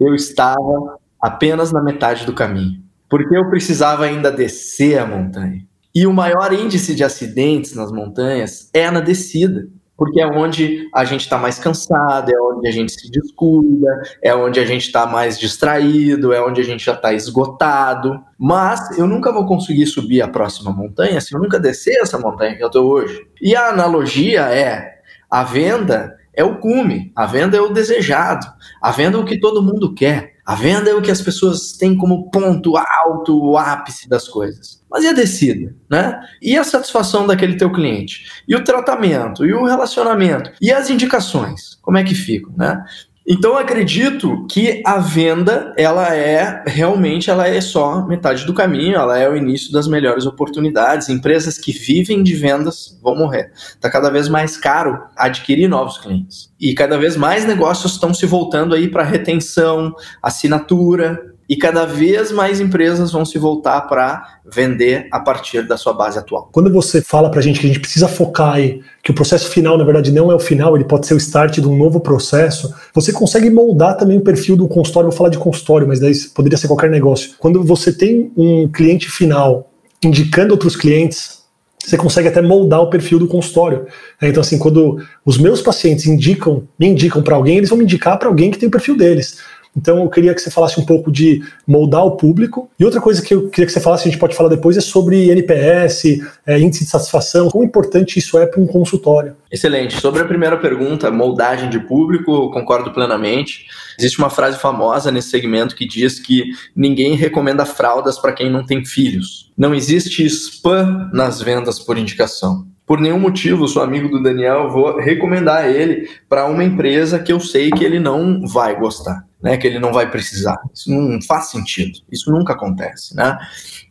eu 0.00 0.14
estava 0.14 0.98
apenas 1.20 1.70
na 1.70 1.82
metade 1.82 2.24
do 2.24 2.32
caminho, 2.32 2.82
porque 3.08 3.36
eu 3.36 3.50
precisava 3.50 4.04
ainda 4.04 4.32
descer 4.32 4.98
a 4.98 5.06
montanha. 5.06 5.62
E 5.94 6.06
o 6.06 6.12
maior 6.12 6.52
índice 6.52 6.94
de 6.94 7.04
acidentes 7.04 7.74
nas 7.74 7.92
montanhas 7.92 8.70
é 8.72 8.90
na 8.90 9.00
descida, 9.00 9.66
porque 10.00 10.18
é 10.18 10.26
onde 10.26 10.88
a 10.94 11.04
gente 11.04 11.20
está 11.20 11.36
mais 11.36 11.58
cansado, 11.58 12.30
é 12.30 12.40
onde 12.40 12.66
a 12.66 12.70
gente 12.70 12.90
se 12.90 13.10
descuida, 13.10 14.00
é 14.22 14.34
onde 14.34 14.58
a 14.58 14.64
gente 14.64 14.86
está 14.86 15.04
mais 15.04 15.38
distraído, 15.38 16.32
é 16.32 16.40
onde 16.40 16.60
a 16.60 16.64
gente 16.64 16.82
já 16.82 16.94
está 16.94 17.12
esgotado. 17.12 18.18
Mas 18.38 18.96
eu 18.96 19.06
nunca 19.06 19.30
vou 19.30 19.44
conseguir 19.44 19.86
subir 19.86 20.22
a 20.22 20.28
próxima 20.28 20.72
montanha 20.72 21.20
se 21.20 21.34
eu 21.34 21.40
nunca 21.40 21.60
descer 21.60 22.00
essa 22.00 22.18
montanha 22.18 22.56
que 22.56 22.62
eu 22.62 22.68
estou 22.68 22.90
hoje. 22.90 23.26
E 23.42 23.54
a 23.54 23.68
analogia 23.68 24.42
é 24.42 25.00
a 25.30 25.44
venda 25.44 26.16
é 26.34 26.44
o 26.44 26.58
cume, 26.58 27.12
a 27.14 27.26
venda 27.26 27.56
é 27.56 27.60
o 27.60 27.72
desejado, 27.72 28.46
a 28.80 28.90
venda 28.90 29.16
é 29.16 29.20
o 29.20 29.24
que 29.24 29.38
todo 29.38 29.62
mundo 29.62 29.94
quer, 29.94 30.34
a 30.44 30.54
venda 30.54 30.90
é 30.90 30.94
o 30.94 31.02
que 31.02 31.10
as 31.10 31.20
pessoas 31.20 31.72
têm 31.72 31.96
como 31.96 32.30
ponto 32.30 32.76
alto, 32.76 33.38
o 33.40 33.56
ápice 33.56 34.08
das 34.08 34.26
coisas. 34.26 34.80
Mas 34.90 35.04
e 35.04 35.08
a 35.08 35.12
descida, 35.12 35.74
né? 35.88 36.20
E 36.42 36.58
a 36.58 36.64
satisfação 36.64 37.26
daquele 37.26 37.56
teu 37.56 37.70
cliente? 37.70 38.42
E 38.48 38.56
o 38.56 38.64
tratamento? 38.64 39.46
E 39.46 39.52
o 39.52 39.64
relacionamento? 39.64 40.50
E 40.60 40.72
as 40.72 40.90
indicações? 40.90 41.78
Como 41.80 41.98
é 41.98 42.02
que 42.02 42.14
ficam, 42.14 42.52
né? 42.56 42.82
Então 43.26 43.56
acredito 43.56 44.46
que 44.46 44.82
a 44.84 44.98
venda 44.98 45.74
ela 45.76 46.14
é 46.14 46.64
realmente 46.66 47.30
ela 47.30 47.46
é 47.46 47.60
só 47.60 48.06
metade 48.06 48.46
do 48.46 48.54
caminho, 48.54 48.96
ela 48.96 49.18
é 49.18 49.28
o 49.28 49.36
início 49.36 49.70
das 49.72 49.86
melhores 49.86 50.26
oportunidades. 50.26 51.08
Empresas 51.08 51.58
que 51.58 51.70
vivem 51.70 52.22
de 52.22 52.34
vendas 52.34 52.98
vão 53.02 53.14
morrer. 53.14 53.52
Está 53.54 53.90
cada 53.90 54.10
vez 54.10 54.28
mais 54.28 54.56
caro 54.56 55.02
adquirir 55.16 55.68
novos 55.68 55.98
clientes 55.98 56.50
e 56.58 56.74
cada 56.74 56.98
vez 56.98 57.16
mais 57.16 57.44
negócios 57.44 57.92
estão 57.92 58.12
se 58.14 58.26
voltando 58.26 58.74
aí 58.74 58.88
para 58.88 59.02
retenção, 59.02 59.94
assinatura, 60.22 61.30
e 61.50 61.56
cada 61.56 61.84
vez 61.84 62.30
mais 62.30 62.60
empresas 62.60 63.10
vão 63.10 63.24
se 63.24 63.36
voltar 63.36 63.80
para 63.88 64.38
vender 64.54 65.08
a 65.10 65.18
partir 65.18 65.66
da 65.66 65.76
sua 65.76 65.92
base 65.92 66.16
atual. 66.16 66.48
Quando 66.52 66.72
você 66.72 67.02
fala 67.02 67.28
para 67.28 67.40
a 67.40 67.42
gente 67.42 67.58
que 67.58 67.66
a 67.66 67.68
gente 67.68 67.80
precisa 67.80 68.06
focar 68.06 68.52
aí, 68.52 68.80
que 69.02 69.10
o 69.10 69.14
processo 69.14 69.48
final, 69.48 69.76
na 69.76 69.82
verdade, 69.82 70.12
não 70.12 70.30
é 70.30 70.34
o 70.36 70.38
final, 70.38 70.76
ele 70.76 70.84
pode 70.84 71.08
ser 71.08 71.14
o 71.14 71.16
start 71.16 71.58
de 71.58 71.66
um 71.66 71.76
novo 71.76 71.98
processo, 71.98 72.72
você 72.94 73.12
consegue 73.12 73.50
moldar 73.50 73.96
também 73.96 74.16
o 74.16 74.20
perfil 74.20 74.56
do 74.56 74.68
consultório, 74.68 75.10
vou 75.10 75.16
falar 75.16 75.30
de 75.30 75.38
consultório, 75.38 75.88
mas 75.88 75.98
daí 75.98 76.14
poderia 76.32 76.56
ser 76.56 76.68
qualquer 76.68 76.88
negócio. 76.88 77.32
Quando 77.36 77.64
você 77.64 77.92
tem 77.92 78.30
um 78.36 78.68
cliente 78.68 79.10
final 79.10 79.72
indicando 80.04 80.52
outros 80.54 80.76
clientes, 80.76 81.40
você 81.84 81.96
consegue 81.96 82.28
até 82.28 82.40
moldar 82.42 82.80
o 82.80 82.90
perfil 82.90 83.18
do 83.18 83.26
consultório. 83.26 83.86
Então, 84.22 84.40
assim, 84.40 84.58
quando 84.58 85.02
os 85.24 85.38
meus 85.38 85.62
pacientes 85.62 86.06
indicam, 86.06 86.62
me 86.78 86.86
indicam 86.86 87.22
para 87.22 87.34
alguém, 87.34 87.56
eles 87.56 87.70
vão 87.70 87.78
me 87.78 87.84
indicar 87.84 88.18
para 88.18 88.28
alguém 88.28 88.50
que 88.50 88.58
tem 88.58 88.68
o 88.68 88.70
perfil 88.70 88.96
deles. 88.96 89.38
Então 89.76 90.02
eu 90.02 90.08
queria 90.08 90.34
que 90.34 90.40
você 90.40 90.50
falasse 90.50 90.80
um 90.80 90.84
pouco 90.84 91.10
de 91.10 91.42
moldar 91.66 92.04
o 92.04 92.12
público. 92.12 92.70
E 92.78 92.84
outra 92.84 93.00
coisa 93.00 93.22
que 93.22 93.34
eu 93.34 93.48
queria 93.48 93.66
que 93.66 93.72
você 93.72 93.80
falasse, 93.80 94.08
a 94.08 94.10
gente 94.10 94.20
pode 94.20 94.34
falar 94.34 94.48
depois, 94.48 94.76
é 94.76 94.80
sobre 94.80 95.30
NPS, 95.30 96.20
é, 96.46 96.58
índice 96.58 96.84
de 96.84 96.90
satisfação, 96.90 97.48
quão 97.48 97.64
importante 97.64 98.18
isso 98.18 98.38
é 98.38 98.46
para 98.46 98.60
um 98.60 98.66
consultório. 98.66 99.36
Excelente. 99.50 100.00
Sobre 100.00 100.22
a 100.22 100.24
primeira 100.24 100.56
pergunta, 100.56 101.10
moldagem 101.10 101.70
de 101.70 101.78
público, 101.78 102.50
concordo 102.50 102.92
plenamente. 102.92 103.66
Existe 103.98 104.18
uma 104.18 104.30
frase 104.30 104.58
famosa 104.58 105.10
nesse 105.10 105.30
segmento 105.30 105.76
que 105.76 105.86
diz 105.86 106.18
que 106.18 106.44
ninguém 106.74 107.14
recomenda 107.14 107.64
fraldas 107.64 108.18
para 108.18 108.32
quem 108.32 108.50
não 108.50 108.64
tem 108.64 108.84
filhos. 108.84 109.50
Não 109.56 109.74
existe 109.74 110.24
spam 110.26 111.10
nas 111.12 111.40
vendas 111.40 111.78
por 111.78 111.96
indicação 111.98 112.66
por 112.90 113.00
nenhum 113.00 113.20
motivo, 113.20 113.68
sou 113.68 113.84
amigo 113.84 114.08
do 114.08 114.20
Daniel, 114.20 114.68
vou 114.68 114.98
recomendar 114.98 115.70
ele 115.70 116.10
para 116.28 116.46
uma 116.46 116.64
empresa 116.64 117.20
que 117.20 117.32
eu 117.32 117.38
sei 117.38 117.70
que 117.70 117.84
ele 117.84 118.00
não 118.00 118.44
vai 118.44 118.76
gostar. 118.76 119.29
Né, 119.42 119.56
que 119.56 119.66
ele 119.66 119.78
não 119.78 119.92
vai 119.92 120.10
precisar. 120.10 120.58
Isso 120.74 120.90
não 120.90 121.20
faz 121.22 121.50
sentido. 121.50 121.98
Isso 122.10 122.30
nunca 122.30 122.52
acontece, 122.52 123.14
né? 123.16 123.38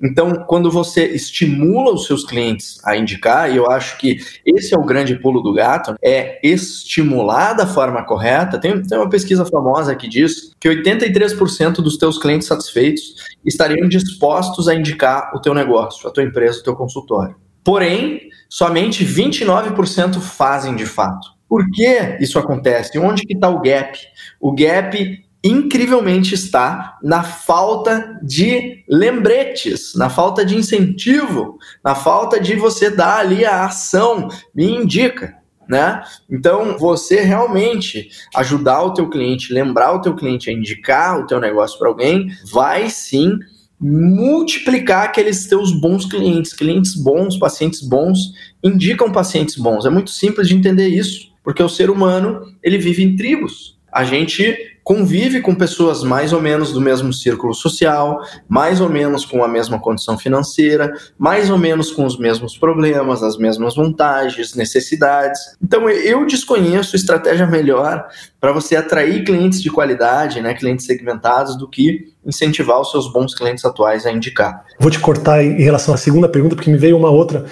Então, 0.02 0.46
quando 0.48 0.72
você 0.72 1.06
estimula 1.06 1.94
os 1.94 2.06
seus 2.06 2.24
clientes 2.24 2.80
a 2.86 2.96
indicar, 2.96 3.52
e 3.52 3.58
eu 3.58 3.70
acho 3.70 3.98
que 3.98 4.18
esse 4.46 4.74
é 4.74 4.78
o 4.78 4.86
grande 4.86 5.16
pulo 5.16 5.42
do 5.42 5.54
gato, 5.54 5.96
é 6.02 6.40
estimular 6.44 7.54
da 7.54 7.68
forma 7.68 8.04
correta. 8.06 8.60
Tem, 8.60 8.82
tem 8.82 8.98
uma 8.98 9.10
pesquisa 9.10 9.46
famosa 9.46 9.96
que 9.96 10.08
diz 10.08 10.54
que 10.60 10.70
83% 10.70 11.76
dos 11.82 11.98
teus 11.98 12.18
clientes 12.18 12.48
satisfeitos 12.48 13.16
estariam 13.44 13.88
dispostos 13.88 14.68
a 14.68 14.76
indicar 14.76 15.32
o 15.36 15.42
teu 15.42 15.54
negócio, 15.54 16.08
a 16.08 16.12
tua 16.12 16.24
empresa, 16.24 16.60
o 16.60 16.64
teu 16.64 16.76
consultório. 16.76 17.36
Porém, 17.64 18.22
somente 18.48 19.06
29% 19.06 20.20
fazem 20.20 20.76
de 20.76 20.86
fato. 20.86 21.40
Por 21.48 21.70
que 21.72 22.18
isso 22.20 22.38
acontece? 22.38 22.98
Onde 23.00 23.24
que 23.24 23.34
está 23.34 23.50
o 23.50 23.60
gap? 23.60 23.98
O 24.40 24.54
gap 24.54 25.26
incrivelmente 25.44 26.36
está 26.36 26.98
na 27.02 27.24
falta 27.24 28.20
de 28.22 28.84
lembretes, 28.88 29.94
na 29.96 30.10
falta 30.10 30.46
de 30.46 30.56
incentivo, 30.56 31.58
na 31.84 31.96
falta 31.96 32.40
de 32.40 32.56
você 32.56 32.90
dar 32.90 33.20
ali 33.20 33.46
a 33.46 33.66
ação, 33.66 34.28
me 34.54 34.66
indica. 34.66 35.38
Né? 35.68 36.02
Então, 36.30 36.78
você 36.80 37.22
realmente 37.22 38.10
ajudar 38.36 38.82
o 38.82 38.94
teu 38.94 39.08
cliente, 39.08 39.54
lembrar 39.54 39.94
o 39.94 40.02
teu 40.02 40.16
cliente 40.16 40.50
a 40.50 40.54
indicar 40.54 41.20
o 41.20 41.28
teu 41.28 41.40
negócio 41.40 41.78
para 41.78 41.88
alguém, 41.88 42.28
vai 42.52 42.90
sim 42.90 43.38
multiplicar 43.80 45.06
aqueles 45.06 45.48
teus 45.48 45.72
bons 45.72 46.06
clientes, 46.06 46.54
clientes 46.54 46.96
bons, 46.96 47.38
pacientes 47.38 47.82
bons, 47.82 48.34
indicam 48.64 49.12
pacientes 49.12 49.56
bons. 49.56 49.86
É 49.86 49.90
muito 49.90 50.10
simples 50.10 50.48
de 50.50 50.56
entender 50.56 50.88
isso, 50.88 51.32
porque 51.44 51.64
o 51.64 51.70
ser 51.70 51.90
humano, 51.90 52.42
ele 52.62 52.78
vive 52.78 53.04
em 53.04 53.16
tribos. 53.16 53.80
A 53.94 54.04
gente 54.04 54.58
convive 54.90 55.40
com 55.40 55.54
pessoas 55.54 56.04
mais 56.04 56.34
ou 56.34 56.42
menos 56.42 56.74
do 56.74 56.82
mesmo 56.82 57.14
círculo 57.14 57.54
social, 57.54 58.24
mais 58.48 58.82
ou 58.82 58.90
menos 58.90 59.24
com 59.24 59.44
a 59.44 59.48
mesma 59.48 59.78
condição 59.78 60.18
financeira, 60.18 60.92
mais 61.16 61.52
ou 61.52 61.60
menos 61.60 61.92
com 61.92 62.08
os 62.08 62.18
mesmos 62.18 62.58
problemas, 62.58 63.22
as 63.22 63.38
mesmas 63.38 63.76
vantagens, 63.76 64.56
necessidades. 64.56 65.40
Então 65.62 65.88
eu 65.88 66.26
desconheço 66.26 66.96
estratégia 66.96 67.46
melhor 67.46 68.04
para 68.42 68.52
você 68.52 68.76
atrair 68.76 69.24
clientes 69.24 69.62
de 69.62 69.70
qualidade, 69.70 70.42
né, 70.42 70.56
clientes 70.56 70.88
segmentados, 70.88 71.56
do 71.56 71.70
que 71.70 72.08
incentivar 72.26 72.82
os 72.82 72.90
seus 72.90 73.14
bons 73.14 73.36
clientes 73.36 73.64
atuais 73.66 74.08
a 74.08 74.12
indicar. 74.12 74.66
Vou 74.80 74.90
te 74.90 74.98
cortar 74.98 75.44
em 75.44 75.62
relação 75.62 75.94
à 75.94 75.98
segunda 75.98 76.28
pergunta, 76.28 76.56
porque 76.56 76.72
me 76.72 76.80
veio 76.80 76.98
uma 76.98 77.12
outra 77.12 77.46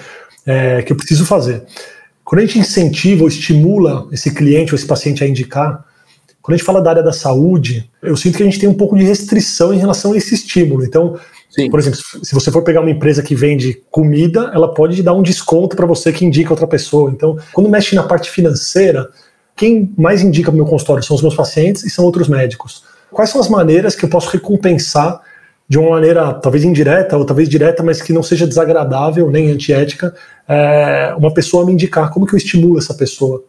é, 0.44 0.82
que 0.82 0.92
eu 0.92 0.96
preciso 0.96 1.24
fazer. 1.24 1.64
Quando 2.24 2.40
a 2.40 2.46
gente 2.46 2.58
incentiva 2.58 3.22
ou 3.22 3.28
estimula 3.28 4.08
esse 4.10 4.34
cliente 4.34 4.72
ou 4.72 4.76
esse 4.76 4.88
paciente 4.88 5.22
a 5.22 5.28
indicar, 5.28 5.86
quando 6.48 6.54
a 6.54 6.56
gente 6.56 6.66
fala 6.66 6.80
da 6.80 6.88
área 6.88 7.02
da 7.02 7.12
saúde, 7.12 7.90
eu 8.02 8.16
sinto 8.16 8.38
que 8.38 8.42
a 8.42 8.46
gente 8.46 8.58
tem 8.58 8.66
um 8.66 8.74
pouco 8.74 8.96
de 8.96 9.04
restrição 9.04 9.70
em 9.74 9.76
relação 9.76 10.14
a 10.14 10.16
esse 10.16 10.34
estímulo. 10.34 10.82
Então, 10.82 11.20
Sim. 11.50 11.68
por 11.68 11.78
exemplo, 11.78 11.98
se 12.22 12.34
você 12.34 12.50
for 12.50 12.62
pegar 12.62 12.80
uma 12.80 12.90
empresa 12.90 13.22
que 13.22 13.34
vende 13.34 13.82
comida, 13.90 14.50
ela 14.54 14.72
pode 14.72 15.02
dar 15.02 15.12
um 15.12 15.22
desconto 15.22 15.76
para 15.76 15.84
você 15.84 16.10
que 16.10 16.24
indica 16.24 16.50
outra 16.50 16.66
pessoa. 16.66 17.10
Então, 17.10 17.36
quando 17.52 17.68
mexe 17.68 17.94
na 17.94 18.02
parte 18.02 18.30
financeira, 18.30 19.10
quem 19.54 19.92
mais 19.94 20.22
indica 20.22 20.50
para 20.50 20.54
o 20.54 20.56
meu 20.56 20.64
consultório 20.64 21.02
são 21.02 21.14
os 21.16 21.20
meus 21.20 21.34
pacientes 21.34 21.84
e 21.84 21.90
são 21.90 22.02
outros 22.02 22.28
médicos. 22.28 22.82
Quais 23.10 23.28
são 23.28 23.42
as 23.42 23.48
maneiras 23.50 23.94
que 23.94 24.06
eu 24.06 24.08
posso 24.08 24.30
recompensar 24.30 25.20
de 25.68 25.78
uma 25.78 25.90
maneira 25.90 26.32
talvez 26.32 26.64
indireta 26.64 27.18
ou 27.18 27.26
talvez 27.26 27.46
direta, 27.46 27.82
mas 27.82 28.00
que 28.00 28.10
não 28.10 28.22
seja 28.22 28.46
desagradável 28.46 29.30
nem 29.30 29.50
antiética, 29.50 30.14
é, 30.48 31.14
uma 31.14 31.34
pessoa 31.34 31.66
me 31.66 31.74
indicar? 31.74 32.10
Como 32.10 32.24
que 32.24 32.32
eu 32.32 32.38
estimulo 32.38 32.78
essa 32.78 32.94
pessoa? 32.94 33.44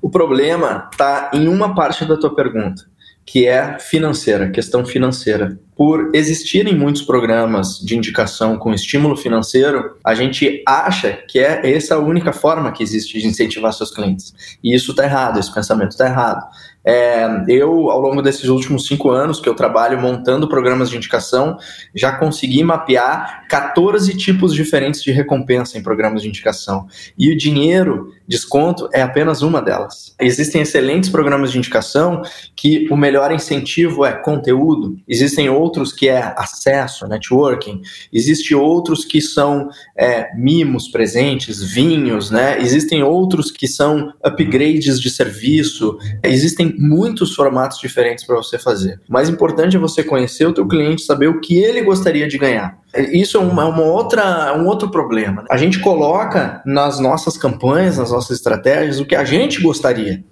O 0.00 0.10
problema 0.10 0.88
está 0.90 1.30
em 1.32 1.48
uma 1.48 1.74
parte 1.74 2.04
da 2.04 2.16
tua 2.16 2.34
pergunta, 2.34 2.84
que 3.26 3.46
é 3.46 3.78
financeira, 3.78 4.50
questão 4.50 4.84
financeira. 4.84 5.58
Por 5.76 6.12
existirem 6.14 6.76
muitos 6.76 7.02
programas 7.02 7.78
de 7.78 7.96
indicação 7.96 8.56
com 8.56 8.72
estímulo 8.72 9.16
financeiro, 9.16 9.96
a 10.04 10.14
gente 10.14 10.62
acha 10.66 11.12
que 11.28 11.40
é 11.40 11.72
essa 11.74 11.96
a 11.96 11.98
única 11.98 12.32
forma 12.32 12.70
que 12.70 12.82
existe 12.82 13.18
de 13.18 13.26
incentivar 13.26 13.72
seus 13.72 13.90
clientes. 13.90 14.32
E 14.62 14.72
isso 14.74 14.92
está 14.92 15.04
errado, 15.04 15.38
esse 15.38 15.52
pensamento 15.52 15.90
está 15.90 16.06
errado. 16.06 16.46
É, 16.86 17.26
eu, 17.48 17.90
ao 17.90 17.98
longo 17.98 18.20
desses 18.20 18.44
últimos 18.44 18.86
cinco 18.86 19.10
anos 19.10 19.40
que 19.40 19.48
eu 19.48 19.54
trabalho 19.54 20.00
montando 20.00 20.46
programas 20.46 20.90
de 20.90 20.96
indicação, 20.96 21.56
já 21.94 22.12
consegui 22.12 22.62
mapear 22.62 23.46
14 23.48 24.14
tipos 24.16 24.52
diferentes 24.52 25.02
de 25.02 25.10
recompensa 25.10 25.78
em 25.78 25.82
programas 25.82 26.22
de 26.22 26.28
indicação. 26.28 26.86
E 27.18 27.32
o 27.32 27.36
dinheiro, 27.36 28.12
desconto, 28.26 28.88
é 28.92 29.02
apenas 29.02 29.42
uma 29.42 29.60
delas. 29.60 30.14
Existem 30.20 30.62
excelentes 30.62 31.10
programas 31.10 31.52
de 31.52 31.58
indicação 31.58 32.22
que 32.56 32.88
o 32.90 32.96
melhor 32.96 33.32
incentivo 33.32 34.04
é 34.04 34.12
conteúdo, 34.12 34.96
existem 35.06 35.48
outros 35.50 35.92
que 35.92 36.08
é 36.08 36.34
acesso, 36.36 37.06
networking, 37.06 37.82
existem 38.12 38.56
outros 38.56 39.04
que 39.04 39.20
são 39.20 39.68
é, 39.96 40.34
mimos 40.36 40.88
presentes, 40.88 41.62
vinhos, 41.62 42.30
né? 42.30 42.58
existem 42.60 43.02
outros 43.02 43.50
que 43.50 43.68
são 43.68 44.12
upgrades 44.24 45.00
de 45.00 45.10
serviço, 45.10 45.98
existem 46.22 46.74
muitos 46.78 47.34
formatos 47.34 47.78
diferentes 47.78 48.24
para 48.24 48.36
você 48.36 48.58
fazer. 48.58 49.00
O 49.08 49.12
mais 49.12 49.28
importante 49.28 49.76
é 49.76 49.78
você 49.78 50.02
conhecer 50.02 50.46
o 50.46 50.52
teu 50.52 50.66
cliente, 50.66 51.02
saber 51.02 51.28
o 51.28 51.40
que 51.40 51.58
ele 51.58 51.82
gostaria 51.82 52.26
de 52.26 52.38
ganhar. 52.38 52.83
Isso 52.96 53.36
é 53.36 53.40
uma, 53.40 53.66
uma 53.66 53.82
outra, 53.82 54.54
um 54.56 54.66
outro 54.66 54.90
problema. 54.90 55.44
A 55.50 55.56
gente 55.56 55.80
coloca 55.80 56.62
nas 56.64 56.98
nossas 56.98 57.36
campanhas, 57.36 57.98
nas 57.98 58.10
nossas 58.10 58.38
estratégias, 58.38 59.00
o 59.00 59.06
que 59.06 59.16
a 59.16 59.24
gente 59.24 59.62
gostaria. 59.62 60.24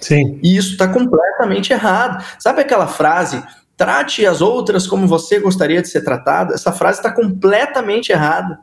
Sim. 0.00 0.38
E 0.42 0.56
isso 0.56 0.72
está 0.72 0.88
completamente 0.88 1.72
errado. 1.72 2.24
Sabe 2.38 2.62
aquela 2.62 2.86
frase? 2.86 3.42
Trate 3.76 4.26
as 4.26 4.40
outras 4.40 4.86
como 4.86 5.06
você 5.06 5.38
gostaria 5.38 5.80
de 5.80 5.88
ser 5.88 6.02
tratado. 6.02 6.54
Essa 6.54 6.72
frase 6.72 6.98
está 6.98 7.12
completamente 7.12 8.10
errada. 8.10 8.58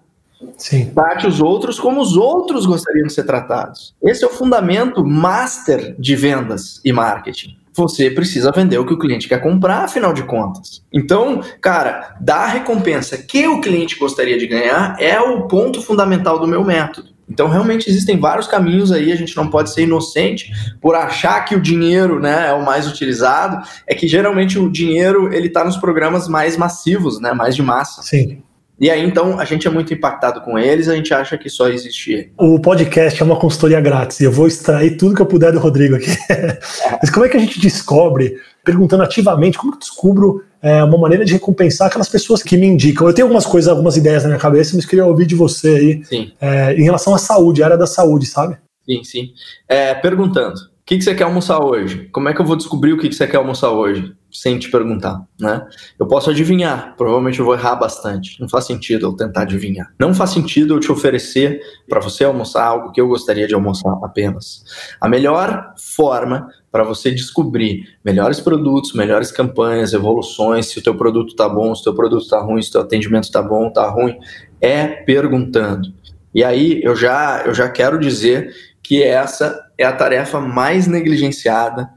Sim. 0.57 0.91
Trate 0.93 1.27
os 1.27 1.41
outros 1.41 1.79
como 1.79 2.01
os 2.01 2.15
outros 2.17 2.65
gostariam 2.65 3.07
de 3.07 3.13
ser 3.13 3.23
tratados. 3.23 3.95
Esse 4.03 4.23
é 4.23 4.27
o 4.27 4.31
fundamento 4.31 5.05
master 5.05 5.95
de 5.97 6.15
vendas 6.15 6.81
e 6.83 6.91
marketing. 6.91 7.57
Você 7.75 8.09
precisa 8.09 8.51
vender 8.51 8.77
o 8.77 8.85
que 8.85 8.93
o 8.93 8.97
cliente 8.97 9.27
quer 9.27 9.41
comprar, 9.41 9.83
afinal 9.83 10.13
de 10.13 10.23
contas. 10.23 10.81
Então, 10.93 11.41
cara, 11.61 12.15
dar 12.21 12.43
a 12.43 12.47
recompensa 12.47 13.17
que 13.17 13.47
o 13.47 13.59
cliente 13.59 13.99
gostaria 13.99 14.37
de 14.37 14.47
ganhar 14.47 14.95
é 14.99 15.19
o 15.19 15.47
ponto 15.47 15.81
fundamental 15.81 16.39
do 16.39 16.47
meu 16.47 16.63
método. 16.63 17.13
Então, 17.27 17.49
realmente 17.49 17.89
existem 17.89 18.19
vários 18.19 18.47
caminhos 18.47 18.91
aí, 18.91 19.11
a 19.11 19.15
gente 19.15 19.35
não 19.35 19.49
pode 19.49 19.73
ser 19.73 19.81
inocente 19.81 20.51
por 20.79 20.95
achar 20.95 21.43
que 21.43 21.55
o 21.55 21.59
dinheiro 21.59 22.19
né, 22.19 22.49
é 22.49 22.53
o 22.53 22.63
mais 22.63 22.87
utilizado. 22.87 23.67
É 23.87 23.95
que 23.95 24.07
geralmente 24.07 24.59
o 24.59 24.69
dinheiro 24.71 25.33
ele 25.33 25.47
está 25.47 25.63
nos 25.63 25.77
programas 25.77 26.27
mais 26.27 26.55
massivos, 26.55 27.19
né, 27.19 27.33
mais 27.33 27.55
de 27.55 27.63
massa. 27.63 28.03
Sim. 28.03 28.41
E 28.79 28.89
aí, 28.89 29.01
então, 29.05 29.39
a 29.39 29.45
gente 29.45 29.65
é 29.67 29.71
muito 29.71 29.93
impactado 29.93 30.41
com 30.41 30.59
eles, 30.59 30.89
a 30.89 30.95
gente 30.95 31.13
acha 31.13 31.37
que 31.37 31.49
só 31.49 31.69
existe 31.69 32.11
ele. 32.11 32.31
O 32.37 32.59
podcast 32.59 33.21
é 33.21 33.25
uma 33.25 33.37
consultoria 33.37 33.79
grátis 33.79 34.19
e 34.19 34.25
eu 34.25 34.31
vou 34.31 34.47
extrair 34.47 34.97
tudo 34.97 35.15
que 35.15 35.21
eu 35.21 35.25
puder 35.25 35.53
do 35.53 35.59
Rodrigo 35.59 35.95
aqui. 35.95 36.11
Mas 37.01 37.09
como 37.09 37.25
é 37.25 37.29
que 37.29 37.37
a 37.37 37.39
gente 37.39 37.59
descobre, 37.59 38.35
perguntando 38.65 39.03
ativamente, 39.03 39.57
como 39.57 39.71
que 39.71 39.77
eu 39.77 39.79
descubro 39.79 40.43
é, 40.61 40.83
uma 40.83 40.97
maneira 40.97 41.23
de 41.23 41.33
recompensar 41.33 41.87
aquelas 41.87 42.09
pessoas 42.09 42.43
que 42.43 42.57
me 42.57 42.67
indicam? 42.67 43.07
Eu 43.07 43.13
tenho 43.13 43.25
algumas 43.25 43.45
coisas, 43.45 43.69
algumas 43.69 43.95
ideias 43.95 44.23
na 44.23 44.29
minha 44.29 44.39
cabeça, 44.39 44.75
mas 44.75 44.85
queria 44.85 45.05
ouvir 45.05 45.25
de 45.25 45.35
você 45.35 45.69
aí 45.69 46.33
é, 46.41 46.73
em 46.73 46.83
relação 46.83 47.15
à 47.15 47.17
saúde, 47.17 47.63
área 47.63 47.77
da 47.77 47.87
saúde, 47.87 48.25
sabe? 48.25 48.57
Sim, 48.85 49.03
sim. 49.03 49.29
É, 49.69 49.93
perguntando, 49.95 50.59
o 50.85 50.87
que, 50.87 50.97
que 50.99 51.03
você 51.03 51.15
quer 51.15 51.23
almoçar 51.23 51.63
hoje? 51.63 52.07
Como 52.11 52.29
é 52.29 52.33
que 52.33 52.39
eu 52.39 52.45
vou 52.45 52.55
descobrir 52.55 52.93
o 52.93 52.97
que, 52.97 53.09
que 53.09 53.15
você 53.15 53.25
quer 53.25 53.37
almoçar 53.37 53.71
hoje? 53.71 54.15
sem 54.35 54.59
te 54.59 54.69
perguntar, 54.69 55.25
né? 55.39 55.65
Eu 55.97 56.05
posso 56.05 56.29
adivinhar, 56.29 56.93
provavelmente 56.97 57.39
eu 57.39 57.45
vou 57.45 57.53
errar 57.53 57.75
bastante. 57.75 58.39
Não 58.41 58.49
faz 58.49 58.65
sentido 58.65 59.05
eu 59.05 59.13
tentar 59.13 59.43
adivinhar. 59.43 59.93
Não 59.97 60.13
faz 60.13 60.31
sentido 60.31 60.75
eu 60.75 60.79
te 60.79 60.91
oferecer 60.91 61.61
para 61.87 62.01
você 62.01 62.25
almoçar 62.25 62.65
algo 62.65 62.91
que 62.91 62.99
eu 62.99 63.07
gostaria 63.07 63.47
de 63.47 63.53
almoçar 63.53 63.97
apenas. 64.03 64.65
A 64.99 65.07
melhor 65.07 65.73
forma 65.77 66.49
para 66.69 66.83
você 66.83 67.11
descobrir 67.11 67.97
melhores 68.03 68.41
produtos, 68.41 68.93
melhores 68.93 69.31
campanhas, 69.31 69.93
evoluções, 69.93 70.65
se 70.65 70.79
o 70.79 70.83
teu 70.83 70.95
produto 70.95 71.29
está 71.29 71.47
bom, 71.47 71.73
se 71.73 71.81
o 71.81 71.83
teu 71.85 71.95
produto 71.95 72.23
está 72.23 72.41
ruim, 72.41 72.61
se 72.61 72.69
o 72.69 72.71
teu 72.73 72.81
atendimento 72.81 73.23
está 73.23 73.41
bom, 73.41 73.69
está 73.69 73.89
ruim, 73.89 74.17
é 74.59 74.85
perguntando. 74.85 75.93
E 76.33 76.43
aí 76.43 76.81
eu 76.83 76.93
já 76.93 77.43
eu 77.45 77.53
já 77.53 77.69
quero 77.69 77.97
dizer 77.97 78.53
que 78.83 79.01
essa 79.01 79.64
é 79.77 79.83
a 79.83 79.91
tarefa 79.91 80.39
mais 80.39 80.87
negligenciada 80.87 81.89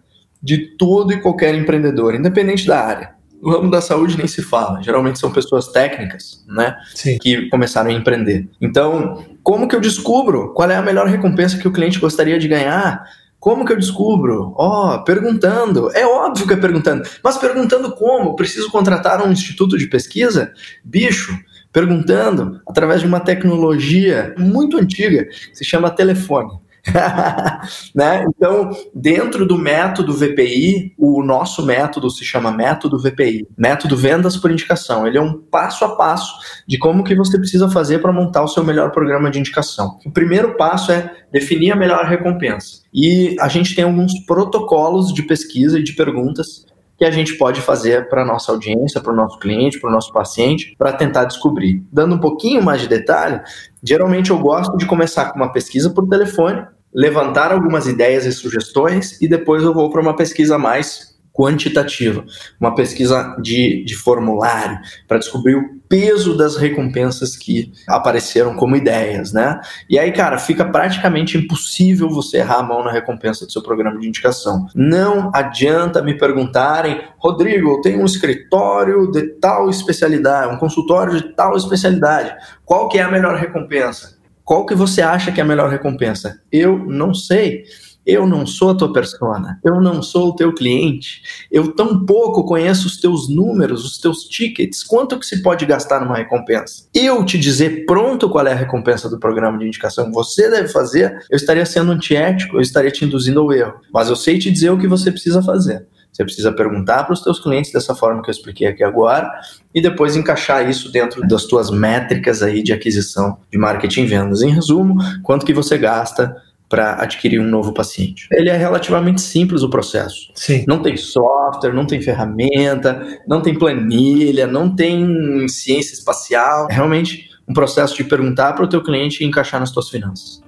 de 0.42 0.76
todo 0.76 1.12
e 1.12 1.20
qualquer 1.20 1.54
empreendedor, 1.54 2.14
independente 2.14 2.66
da 2.66 2.80
área. 2.80 3.18
No 3.40 3.50
ramo 3.50 3.70
da 3.70 3.80
saúde 3.80 4.18
nem 4.18 4.26
se 4.26 4.42
fala, 4.42 4.82
geralmente 4.82 5.18
são 5.18 5.30
pessoas 5.30 5.68
técnicas, 5.68 6.44
né, 6.48 6.76
Sim. 6.92 7.18
que 7.18 7.48
começaram 7.48 7.90
a 7.90 7.92
empreender. 7.92 8.48
Então, 8.60 9.24
como 9.42 9.68
que 9.68 9.76
eu 9.76 9.80
descubro 9.80 10.52
qual 10.54 10.68
é 10.70 10.76
a 10.76 10.82
melhor 10.82 11.06
recompensa 11.06 11.56
que 11.56 11.68
o 11.68 11.72
cliente 11.72 12.00
gostaria 12.00 12.38
de 12.38 12.48
ganhar? 12.48 13.04
Como 13.38 13.64
que 13.64 13.72
eu 13.72 13.78
descubro? 13.78 14.52
Ó, 14.56 14.96
oh, 14.96 15.04
perguntando. 15.04 15.90
É 15.94 16.04
óbvio 16.04 16.46
que 16.46 16.54
é 16.54 16.56
perguntando. 16.56 17.08
Mas 17.22 17.38
perguntando 17.38 17.92
como? 17.92 18.34
Preciso 18.34 18.68
contratar 18.70 19.24
um 19.24 19.30
instituto 19.30 19.78
de 19.78 19.86
pesquisa? 19.86 20.52
Bicho, 20.84 21.38
perguntando 21.72 22.60
através 22.68 23.00
de 23.00 23.06
uma 23.06 23.20
tecnologia 23.20 24.34
muito 24.36 24.76
antiga 24.76 25.24
que 25.24 25.56
se 25.56 25.64
chama 25.64 25.90
telefone. 25.90 26.50
né? 27.94 28.24
Então, 28.28 28.70
dentro 28.94 29.46
do 29.46 29.58
método 29.58 30.12
VPI, 30.12 30.94
o 30.98 31.22
nosso 31.22 31.64
método 31.64 32.10
se 32.10 32.24
chama 32.24 32.50
método 32.50 32.98
VPI, 32.98 33.46
método 33.56 33.96
vendas 33.96 34.36
por 34.36 34.50
indicação. 34.50 35.06
Ele 35.06 35.18
é 35.18 35.22
um 35.22 35.34
passo 35.34 35.84
a 35.84 35.96
passo 35.96 36.34
de 36.66 36.78
como 36.78 37.04
que 37.04 37.14
você 37.14 37.38
precisa 37.38 37.68
fazer 37.68 38.00
para 38.00 38.12
montar 38.12 38.42
o 38.42 38.48
seu 38.48 38.64
melhor 38.64 38.90
programa 38.90 39.30
de 39.30 39.38
indicação. 39.38 39.98
O 40.04 40.10
primeiro 40.10 40.56
passo 40.56 40.92
é 40.92 41.10
definir 41.32 41.72
a 41.72 41.76
melhor 41.76 42.04
recompensa. 42.04 42.82
E 42.92 43.36
a 43.40 43.48
gente 43.48 43.74
tem 43.74 43.84
alguns 43.84 44.12
protocolos 44.26 45.12
de 45.12 45.22
pesquisa 45.22 45.78
e 45.78 45.82
de 45.82 45.94
perguntas 45.94 46.66
que 46.98 47.04
a 47.04 47.10
gente 47.12 47.38
pode 47.38 47.60
fazer 47.60 48.08
para 48.08 48.24
nossa 48.24 48.50
audiência, 48.50 49.00
para 49.00 49.12
o 49.12 49.16
nosso 49.16 49.38
cliente, 49.38 49.80
para 49.80 49.88
o 49.88 49.92
nosso 49.92 50.12
paciente, 50.12 50.74
para 50.76 50.92
tentar 50.92 51.24
descobrir. 51.24 51.82
Dando 51.92 52.16
um 52.16 52.18
pouquinho 52.18 52.60
mais 52.60 52.80
de 52.80 52.88
detalhe, 52.88 53.40
geralmente 53.82 54.30
eu 54.30 54.38
gosto 54.38 54.76
de 54.76 54.84
começar 54.84 55.30
com 55.30 55.36
uma 55.36 55.52
pesquisa 55.52 55.90
por 55.90 56.08
telefone, 56.08 56.66
levantar 56.92 57.52
algumas 57.52 57.86
ideias 57.86 58.26
e 58.26 58.32
sugestões 58.32 59.20
e 59.22 59.28
depois 59.28 59.62
eu 59.62 59.72
vou 59.72 59.90
para 59.90 60.02
uma 60.02 60.16
pesquisa 60.16 60.58
mais 60.58 61.16
quantitativa, 61.32 62.24
uma 62.60 62.74
pesquisa 62.74 63.36
de, 63.40 63.84
de 63.84 63.94
formulário 63.94 64.80
para 65.06 65.18
descobrir 65.18 65.54
o 65.54 65.77
peso 65.88 66.36
das 66.36 66.56
recompensas 66.56 67.36
que 67.36 67.72
apareceram 67.88 68.54
como 68.54 68.76
ideias, 68.76 69.32
né? 69.32 69.60
E 69.88 69.98
aí, 69.98 70.12
cara, 70.12 70.38
fica 70.38 70.64
praticamente 70.64 71.38
impossível 71.38 72.08
você 72.08 72.38
errar 72.38 72.58
a 72.58 72.62
mão 72.62 72.84
na 72.84 72.92
recompensa 72.92 73.46
do 73.46 73.52
seu 73.52 73.62
programa 73.62 73.98
de 73.98 74.06
indicação. 74.06 74.66
Não 74.74 75.30
adianta 75.34 76.02
me 76.02 76.16
perguntarem, 76.16 77.00
Rodrigo, 77.18 77.70
eu 77.70 77.80
tenho 77.80 78.02
um 78.02 78.06
escritório 78.06 79.10
de 79.10 79.22
tal 79.40 79.70
especialidade, 79.70 80.54
um 80.54 80.58
consultório 80.58 81.16
de 81.16 81.34
tal 81.34 81.56
especialidade, 81.56 82.34
qual 82.64 82.88
que 82.88 82.98
é 82.98 83.02
a 83.02 83.10
melhor 83.10 83.36
recompensa? 83.36 84.18
Qual 84.44 84.64
que 84.64 84.74
você 84.74 85.02
acha 85.02 85.30
que 85.30 85.40
é 85.40 85.44
a 85.44 85.46
melhor 85.46 85.68
recompensa? 85.68 86.40
Eu 86.50 86.78
não 86.78 87.12
sei. 87.12 87.64
Eu 88.08 88.26
não 88.26 88.46
sou 88.46 88.70
a 88.70 88.74
tua 88.74 88.90
persona, 88.90 89.60
eu 89.62 89.82
não 89.82 90.02
sou 90.02 90.30
o 90.30 90.34
teu 90.34 90.54
cliente, 90.54 91.20
eu 91.52 91.74
tão 91.74 92.06
pouco 92.06 92.42
conheço 92.42 92.86
os 92.86 92.96
teus 92.96 93.28
números, 93.28 93.84
os 93.84 93.98
teus 93.98 94.24
tickets, 94.24 94.82
quanto 94.82 95.18
que 95.18 95.26
se 95.26 95.42
pode 95.42 95.66
gastar 95.66 96.00
numa 96.00 96.16
recompensa? 96.16 96.86
Eu 96.94 97.22
te 97.22 97.36
dizer 97.36 97.84
pronto 97.84 98.30
qual 98.30 98.46
é 98.46 98.52
a 98.52 98.56
recompensa 98.56 99.10
do 99.10 99.20
programa 99.20 99.58
de 99.58 99.66
indicação 99.66 100.06
que 100.06 100.14
você 100.14 100.48
deve 100.48 100.68
fazer, 100.68 101.18
eu 101.30 101.36
estaria 101.36 101.66
sendo 101.66 101.92
antiético, 101.92 102.56
eu 102.56 102.62
estaria 102.62 102.90
te 102.90 103.04
induzindo 103.04 103.40
ao 103.40 103.52
erro. 103.52 103.74
Mas 103.92 104.08
eu 104.08 104.16
sei 104.16 104.38
te 104.38 104.50
dizer 104.50 104.70
o 104.70 104.78
que 104.78 104.88
você 104.88 105.12
precisa 105.12 105.42
fazer. 105.42 105.86
Você 106.10 106.24
precisa 106.24 106.50
perguntar 106.50 107.04
para 107.04 107.12
os 107.12 107.22
teus 107.22 107.38
clientes 107.38 107.70
dessa 107.70 107.94
forma 107.94 108.22
que 108.22 108.30
eu 108.30 108.32
expliquei 108.32 108.66
aqui 108.66 108.82
agora 108.82 109.30
e 109.74 109.80
depois 109.80 110.16
encaixar 110.16 110.68
isso 110.68 110.90
dentro 110.90 111.20
das 111.28 111.44
tuas 111.44 111.70
métricas 111.70 112.42
aí 112.42 112.62
de 112.62 112.72
aquisição 112.72 113.38
de 113.52 113.58
marketing 113.58 114.02
e 114.02 114.06
vendas. 114.06 114.42
Em 114.42 114.50
resumo, 114.50 114.96
quanto 115.22 115.44
que 115.44 115.52
você 115.52 115.76
gasta 115.76 116.34
para 116.68 117.02
adquirir 117.02 117.40
um 117.40 117.48
novo 117.48 117.72
paciente. 117.72 118.28
Ele 118.30 118.50
é 118.50 118.56
relativamente 118.56 119.20
simples 119.20 119.62
o 119.62 119.70
processo. 119.70 120.30
Sim. 120.34 120.64
Não 120.68 120.82
tem 120.82 120.96
software, 120.96 121.72
não 121.72 121.86
tem 121.86 122.00
ferramenta, 122.00 123.20
não 123.26 123.40
tem 123.40 123.58
planilha, 123.58 124.46
não 124.46 124.74
tem 124.74 125.48
ciência 125.48 125.94
espacial. 125.94 126.68
É 126.70 126.74
realmente 126.74 127.30
um 127.48 127.54
processo 127.54 127.96
de 127.96 128.04
perguntar 128.04 128.52
para 128.52 128.64
o 128.64 128.68
teu 128.68 128.82
cliente 128.82 129.24
e 129.24 129.26
encaixar 129.26 129.58
nas 129.58 129.70
tuas 129.70 129.88
finanças. 129.88 130.42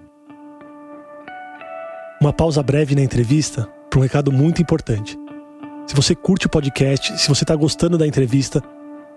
Uma 2.20 2.32
pausa 2.32 2.62
breve 2.62 2.94
na 2.94 3.02
entrevista 3.02 3.66
para 3.88 3.98
um 3.98 4.02
recado 4.02 4.30
muito 4.30 4.60
importante. 4.60 5.18
Se 5.86 5.96
você 5.96 6.14
curte 6.14 6.46
o 6.46 6.50
podcast, 6.50 7.18
se 7.18 7.28
você 7.28 7.42
está 7.44 7.56
gostando 7.56 7.96
da 7.96 8.06
entrevista, 8.06 8.62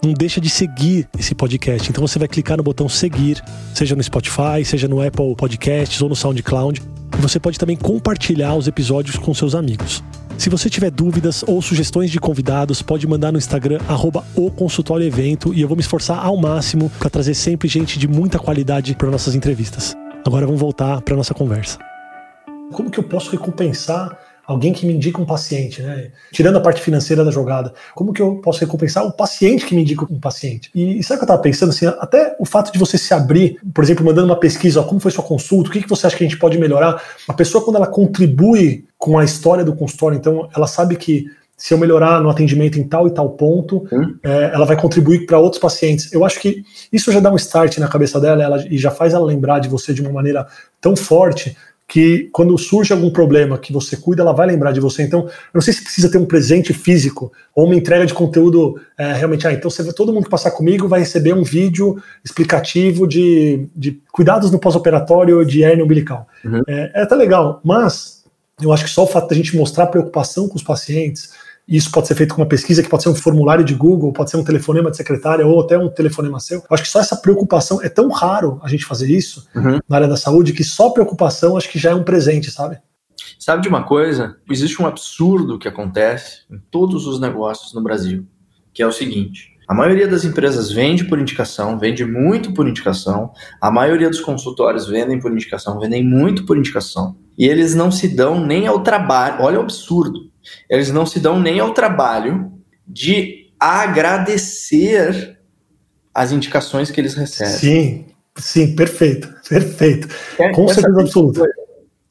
não 0.03 0.13
deixa 0.13 0.41
de 0.41 0.49
seguir 0.49 1.07
esse 1.17 1.33
podcast. 1.33 1.89
Então 1.89 2.05
você 2.05 2.19
vai 2.19 2.27
clicar 2.27 2.57
no 2.57 2.63
botão 2.63 2.89
seguir, 2.89 3.41
seja 3.73 3.95
no 3.95 4.03
Spotify, 4.03 4.63
seja 4.65 4.87
no 4.87 5.01
Apple 5.01 5.35
Podcasts 5.35 6.01
ou 6.01 6.09
no 6.09 6.15
SoundCloud. 6.15 6.81
E 7.17 7.21
você 7.21 7.39
pode 7.39 7.57
também 7.57 7.77
compartilhar 7.77 8.55
os 8.55 8.67
episódios 8.67 9.17
com 9.17 9.33
seus 9.33 9.55
amigos. 9.55 10.03
Se 10.37 10.49
você 10.49 10.69
tiver 10.69 10.89
dúvidas 10.89 11.43
ou 11.47 11.61
sugestões 11.61 12.11
de 12.11 12.19
convidados, 12.19 12.81
pode 12.81 13.07
mandar 13.07 13.31
no 13.31 13.37
Instagram, 13.37 13.79
arroba 13.87 14.25
o 14.35 14.49
consultório 14.49 15.05
evento, 15.05 15.53
e 15.53 15.61
eu 15.61 15.67
vou 15.67 15.77
me 15.77 15.81
esforçar 15.81 16.25
ao 16.25 16.35
máximo 16.35 16.91
para 16.99 17.09
trazer 17.09 17.35
sempre 17.35 17.67
gente 17.67 17.99
de 17.99 18.07
muita 18.07 18.39
qualidade 18.39 18.95
para 18.95 19.11
nossas 19.11 19.35
entrevistas. 19.35 19.95
Agora 20.25 20.45
vamos 20.45 20.59
voltar 20.59 21.01
para 21.01 21.15
nossa 21.15 21.33
conversa. 21.33 21.77
Como 22.71 22.89
que 22.89 22.99
eu 22.99 23.03
posso 23.03 23.29
recompensar 23.29 24.17
alguém 24.45 24.73
que 24.73 24.85
me 24.85 24.93
indica 24.93 25.21
um 25.21 25.25
paciente, 25.25 25.81
né? 25.81 26.11
Tirando 26.31 26.57
a 26.57 26.61
parte 26.61 26.81
financeira 26.81 27.23
da 27.23 27.31
jogada, 27.31 27.73
como 27.95 28.13
que 28.13 28.21
eu 28.21 28.35
posso 28.35 28.59
recompensar 28.59 29.05
o 29.05 29.11
paciente 29.13 29.65
que 29.65 29.73
me 29.73 29.81
indica 29.81 30.05
um 30.09 30.19
paciente? 30.19 30.69
E, 30.75 31.01
sabe 31.03 31.15
o 31.15 31.19
que 31.19 31.23
eu 31.23 31.25
estava 31.25 31.41
pensando 31.41 31.69
assim? 31.69 31.85
Até 31.85 32.35
o 32.39 32.45
fato 32.45 32.71
de 32.71 32.79
você 32.79 32.97
se 32.97 33.13
abrir, 33.13 33.57
por 33.73 33.83
exemplo, 33.83 34.05
mandando 34.05 34.27
uma 34.27 34.39
pesquisa, 34.39 34.81
ó, 34.81 34.83
como 34.83 34.99
foi 34.99 35.11
sua 35.11 35.23
consulta, 35.23 35.69
o 35.69 35.71
que, 35.73 35.81
que 35.81 35.89
você 35.89 36.07
acha 36.07 36.17
que 36.17 36.23
a 36.23 36.27
gente 36.27 36.39
pode 36.39 36.57
melhorar? 36.57 37.01
A 37.27 37.33
pessoa, 37.33 37.63
quando 37.63 37.77
ela 37.77 37.87
contribui 37.87 38.85
com 38.97 39.17
a 39.17 39.23
história 39.23 39.63
do 39.63 39.75
consultório, 39.75 40.17
então 40.17 40.49
ela 40.55 40.67
sabe 40.67 40.95
que 40.95 41.25
se 41.55 41.73
eu 41.73 41.77
melhorar 41.77 42.19
no 42.19 42.29
atendimento 42.29 42.77
em 42.79 42.83
tal 42.83 43.07
e 43.07 43.11
tal 43.11 43.29
ponto, 43.29 43.87
hum. 43.91 44.17
é, 44.23 44.51
ela 44.53 44.65
vai 44.65 44.75
contribuir 44.75 45.25
para 45.25 45.39
outros 45.39 45.61
pacientes. 45.61 46.11
Eu 46.11 46.25
acho 46.25 46.39
que 46.41 46.63
isso 46.91 47.11
já 47.11 47.19
dá 47.19 47.31
um 47.31 47.37
start 47.37 47.77
na 47.77 47.87
cabeça 47.87 48.19
dela 48.19 48.43
ela, 48.43 48.67
e 48.67 48.77
já 48.77 48.91
faz 48.91 49.13
ela 49.13 49.25
lembrar 49.25 49.59
de 49.59 49.69
você 49.69 49.93
de 49.93 50.01
uma 50.01 50.11
maneira 50.11 50.45
tão 50.81 50.95
forte 50.95 51.55
que 51.87 52.29
quando 52.31 52.57
surge 52.57 52.93
algum 52.93 53.11
problema 53.11 53.57
que 53.57 53.73
você 53.73 53.95
cuida, 53.95 54.21
ela 54.21 54.31
vai 54.31 54.47
lembrar 54.47 54.71
de 54.71 54.79
você. 54.79 55.03
Então, 55.03 55.21
eu 55.21 55.31
não 55.53 55.61
sei 55.61 55.73
se 55.73 55.83
precisa 55.83 56.09
ter 56.09 56.17
um 56.17 56.25
presente 56.25 56.73
físico 56.73 57.31
ou 57.55 57.65
uma 57.65 57.75
entrega 57.75 58.05
de 58.05 58.13
conteúdo 58.13 58.79
é, 58.97 59.13
realmente. 59.13 59.47
Ah, 59.47 59.53
então 59.53 59.69
você, 59.69 59.93
todo 59.93 60.13
mundo 60.13 60.23
que 60.23 60.29
passar 60.29 60.51
comigo 60.51 60.87
vai 60.87 61.01
receber 61.01 61.33
um 61.33 61.43
vídeo 61.43 62.01
explicativo 62.23 63.07
de, 63.07 63.67
de 63.75 64.01
cuidados 64.11 64.49
no 64.49 64.59
pós-operatório 64.59 65.45
de 65.45 65.61
hernia 65.61 65.83
umbilical. 65.83 66.27
Uhum. 66.43 66.61
É, 66.67 66.91
é 66.95 67.01
até 67.03 67.15
legal, 67.15 67.61
mas 67.63 68.23
eu 68.61 68.71
acho 68.71 68.85
que 68.85 68.89
só 68.89 69.03
o 69.03 69.07
fato 69.07 69.29
da 69.29 69.35
gente 69.35 69.55
mostrar 69.55 69.87
preocupação 69.87 70.47
com 70.47 70.55
os 70.55 70.63
pacientes, 70.63 71.31
isso 71.67 71.91
pode 71.91 72.07
ser 72.07 72.15
feito 72.15 72.35
com 72.35 72.41
uma 72.41 72.47
pesquisa, 72.47 72.83
que 72.83 72.89
pode 72.89 73.03
ser 73.03 73.09
um 73.09 73.15
formulário 73.15 73.63
de 73.63 73.73
Google, 73.73 74.11
pode 74.11 74.29
ser 74.29 74.37
um 74.37 74.43
telefonema 74.43 74.91
de 74.91 74.97
secretária 74.97 75.45
ou 75.45 75.61
até 75.61 75.77
um 75.77 75.89
telefonema 75.89 76.39
seu. 76.39 76.59
Eu 76.59 76.65
acho 76.71 76.83
que 76.83 76.89
só 76.89 76.99
essa 76.99 77.15
preocupação 77.15 77.81
é 77.81 77.89
tão 77.89 78.09
raro 78.09 78.59
a 78.61 78.67
gente 78.67 78.85
fazer 78.85 79.09
isso 79.09 79.47
uhum. 79.55 79.79
na 79.87 79.95
área 79.95 80.07
da 80.07 80.17
saúde 80.17 80.53
que 80.53 80.63
só 80.63 80.89
preocupação 80.89 81.55
acho 81.55 81.69
que 81.69 81.79
já 81.79 81.91
é 81.91 81.95
um 81.95 82.03
presente, 82.03 82.51
sabe? 82.51 82.79
Sabe 83.39 83.61
de 83.61 83.69
uma 83.69 83.83
coisa? 83.83 84.37
Existe 84.49 84.81
um 84.81 84.85
absurdo 84.85 85.57
que 85.57 85.67
acontece 85.67 86.41
em 86.51 86.59
todos 86.71 87.07
os 87.07 87.19
negócios 87.19 87.73
no 87.73 87.81
Brasil, 87.81 88.25
que 88.73 88.83
é 88.83 88.87
o 88.87 88.91
seguinte: 88.91 89.53
a 89.67 89.73
maioria 89.73 90.07
das 90.07 90.25
empresas 90.25 90.71
vende 90.71 91.05
por 91.05 91.19
indicação, 91.19 91.79
vende 91.79 92.03
muito 92.05 92.53
por 92.53 92.67
indicação. 92.67 93.31
A 93.61 93.71
maioria 93.71 94.09
dos 94.09 94.19
consultórios 94.19 94.87
vendem 94.87 95.19
por 95.19 95.31
indicação, 95.31 95.79
vendem 95.79 96.03
muito 96.03 96.45
por 96.45 96.57
indicação. 96.57 97.15
E 97.37 97.47
eles 97.47 97.73
não 97.73 97.91
se 97.91 98.07
dão 98.07 98.45
nem 98.45 98.67
ao 98.67 98.81
trabalho. 98.81 99.43
Olha 99.43 99.59
o 99.59 99.63
absurdo 99.63 100.33
eles 100.69 100.91
não 100.91 101.05
se 101.05 101.19
dão 101.19 101.39
nem 101.39 101.59
ao 101.59 101.73
trabalho 101.73 102.51
de 102.87 103.51
agradecer 103.59 105.39
as 106.13 106.31
indicações 106.31 106.91
que 106.91 106.99
eles 106.99 107.13
recebem. 107.13 107.53
Sim, 107.53 108.05
sim, 108.37 108.75
perfeito, 108.75 109.33
perfeito. 109.47 110.07
Quer, 110.35 110.51
Com 110.51 110.65
quer 110.65 110.73
certeza 110.73 111.01
absoluta. 111.01 111.49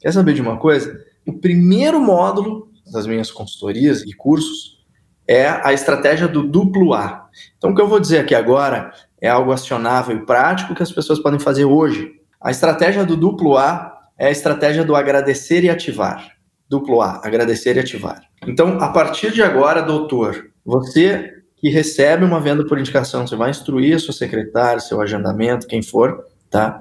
Quer 0.01 0.13
saber 0.13 0.35
de 0.35 0.41
uma 0.41 0.57
coisa? 0.57 0.99
O 1.27 1.33
primeiro 1.35 2.01
módulo 2.01 2.69
das 2.91 3.07
minhas 3.07 3.31
consultorias 3.31 4.03
e 4.03 4.13
cursos 4.13 4.83
é 5.29 5.47
a 5.47 5.73
estratégia 5.73 6.27
do 6.27 6.43
duplo 6.43 6.95
A. 6.95 7.29
Então, 7.57 7.71
o 7.71 7.75
que 7.75 7.81
eu 7.81 7.87
vou 7.89 8.01
dizer 8.01 8.19
aqui 8.19 8.35
agora 8.35 8.93
é 9.21 9.29
algo 9.29 9.53
acionável 9.53 10.17
e 10.17 10.27
prático 10.27 10.75
que 10.75 10.83
as 10.83 10.91
pessoas 10.91 11.21
podem 11.21 11.39
fazer 11.39 11.65
hoje. 11.65 12.11
A 12.41 12.51
estratégia 12.51 13.05
do 13.05 13.17
duplo 13.17 13.57
A 13.57 13.92
é 14.23 14.29
a 14.29 14.31
estratégia 14.31 14.85
do 14.85 14.95
agradecer 14.95 15.65
e 15.65 15.69
ativar 15.69 16.33
duplo 16.73 17.03
A, 17.03 17.21
agradecer 17.23 17.77
e 17.77 17.81
ativar. 17.81 18.23
Então, 18.47 18.79
a 18.81 18.89
partir 18.89 19.31
de 19.31 19.43
agora, 19.43 19.83
doutor, 19.83 20.47
você 20.65 21.31
que 21.59 21.69
recebe 21.69 22.25
uma 22.25 22.41
venda 22.41 22.65
por 22.65 22.79
indicação, 22.79 23.27
você 23.27 23.37
vai 23.37 23.51
instruir 23.51 24.01
sua 24.01 24.15
secretária, 24.15 24.81
seu 24.81 24.99
agendamento, 25.01 25.67
quem 25.67 25.83
for, 25.83 26.25
tá? 26.49 26.81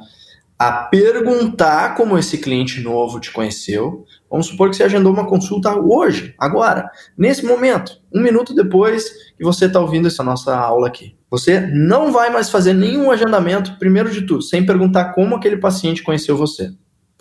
A 0.57 0.71
perguntar 0.71 1.95
como 1.95 2.17
esse 2.17 2.37
cliente 2.37 2.79
novo 2.79 3.19
te 3.19 3.31
conheceu. 3.31 4.05
Vamos 4.29 4.47
supor 4.47 4.69
que 4.69 4.77
você 4.77 4.83
agendou 4.83 5.11
uma 5.11 5.27
consulta 5.27 5.75
hoje, 5.75 6.33
agora, 6.39 6.89
nesse 7.17 7.45
momento, 7.45 7.99
um 8.13 8.21
minuto 8.21 8.55
depois 8.55 9.09
que 9.37 9.43
você 9.43 9.65
está 9.65 9.81
ouvindo 9.81 10.07
essa 10.07 10.23
nossa 10.23 10.55
aula 10.55 10.87
aqui. 10.87 11.17
Você 11.29 11.59
não 11.59 12.13
vai 12.13 12.29
mais 12.29 12.49
fazer 12.49 12.73
nenhum 12.73 13.11
agendamento, 13.11 13.77
primeiro 13.77 14.09
de 14.09 14.21
tudo, 14.21 14.41
sem 14.41 14.65
perguntar 14.65 15.13
como 15.13 15.35
aquele 15.35 15.57
paciente 15.57 16.01
conheceu 16.01 16.37
você 16.37 16.71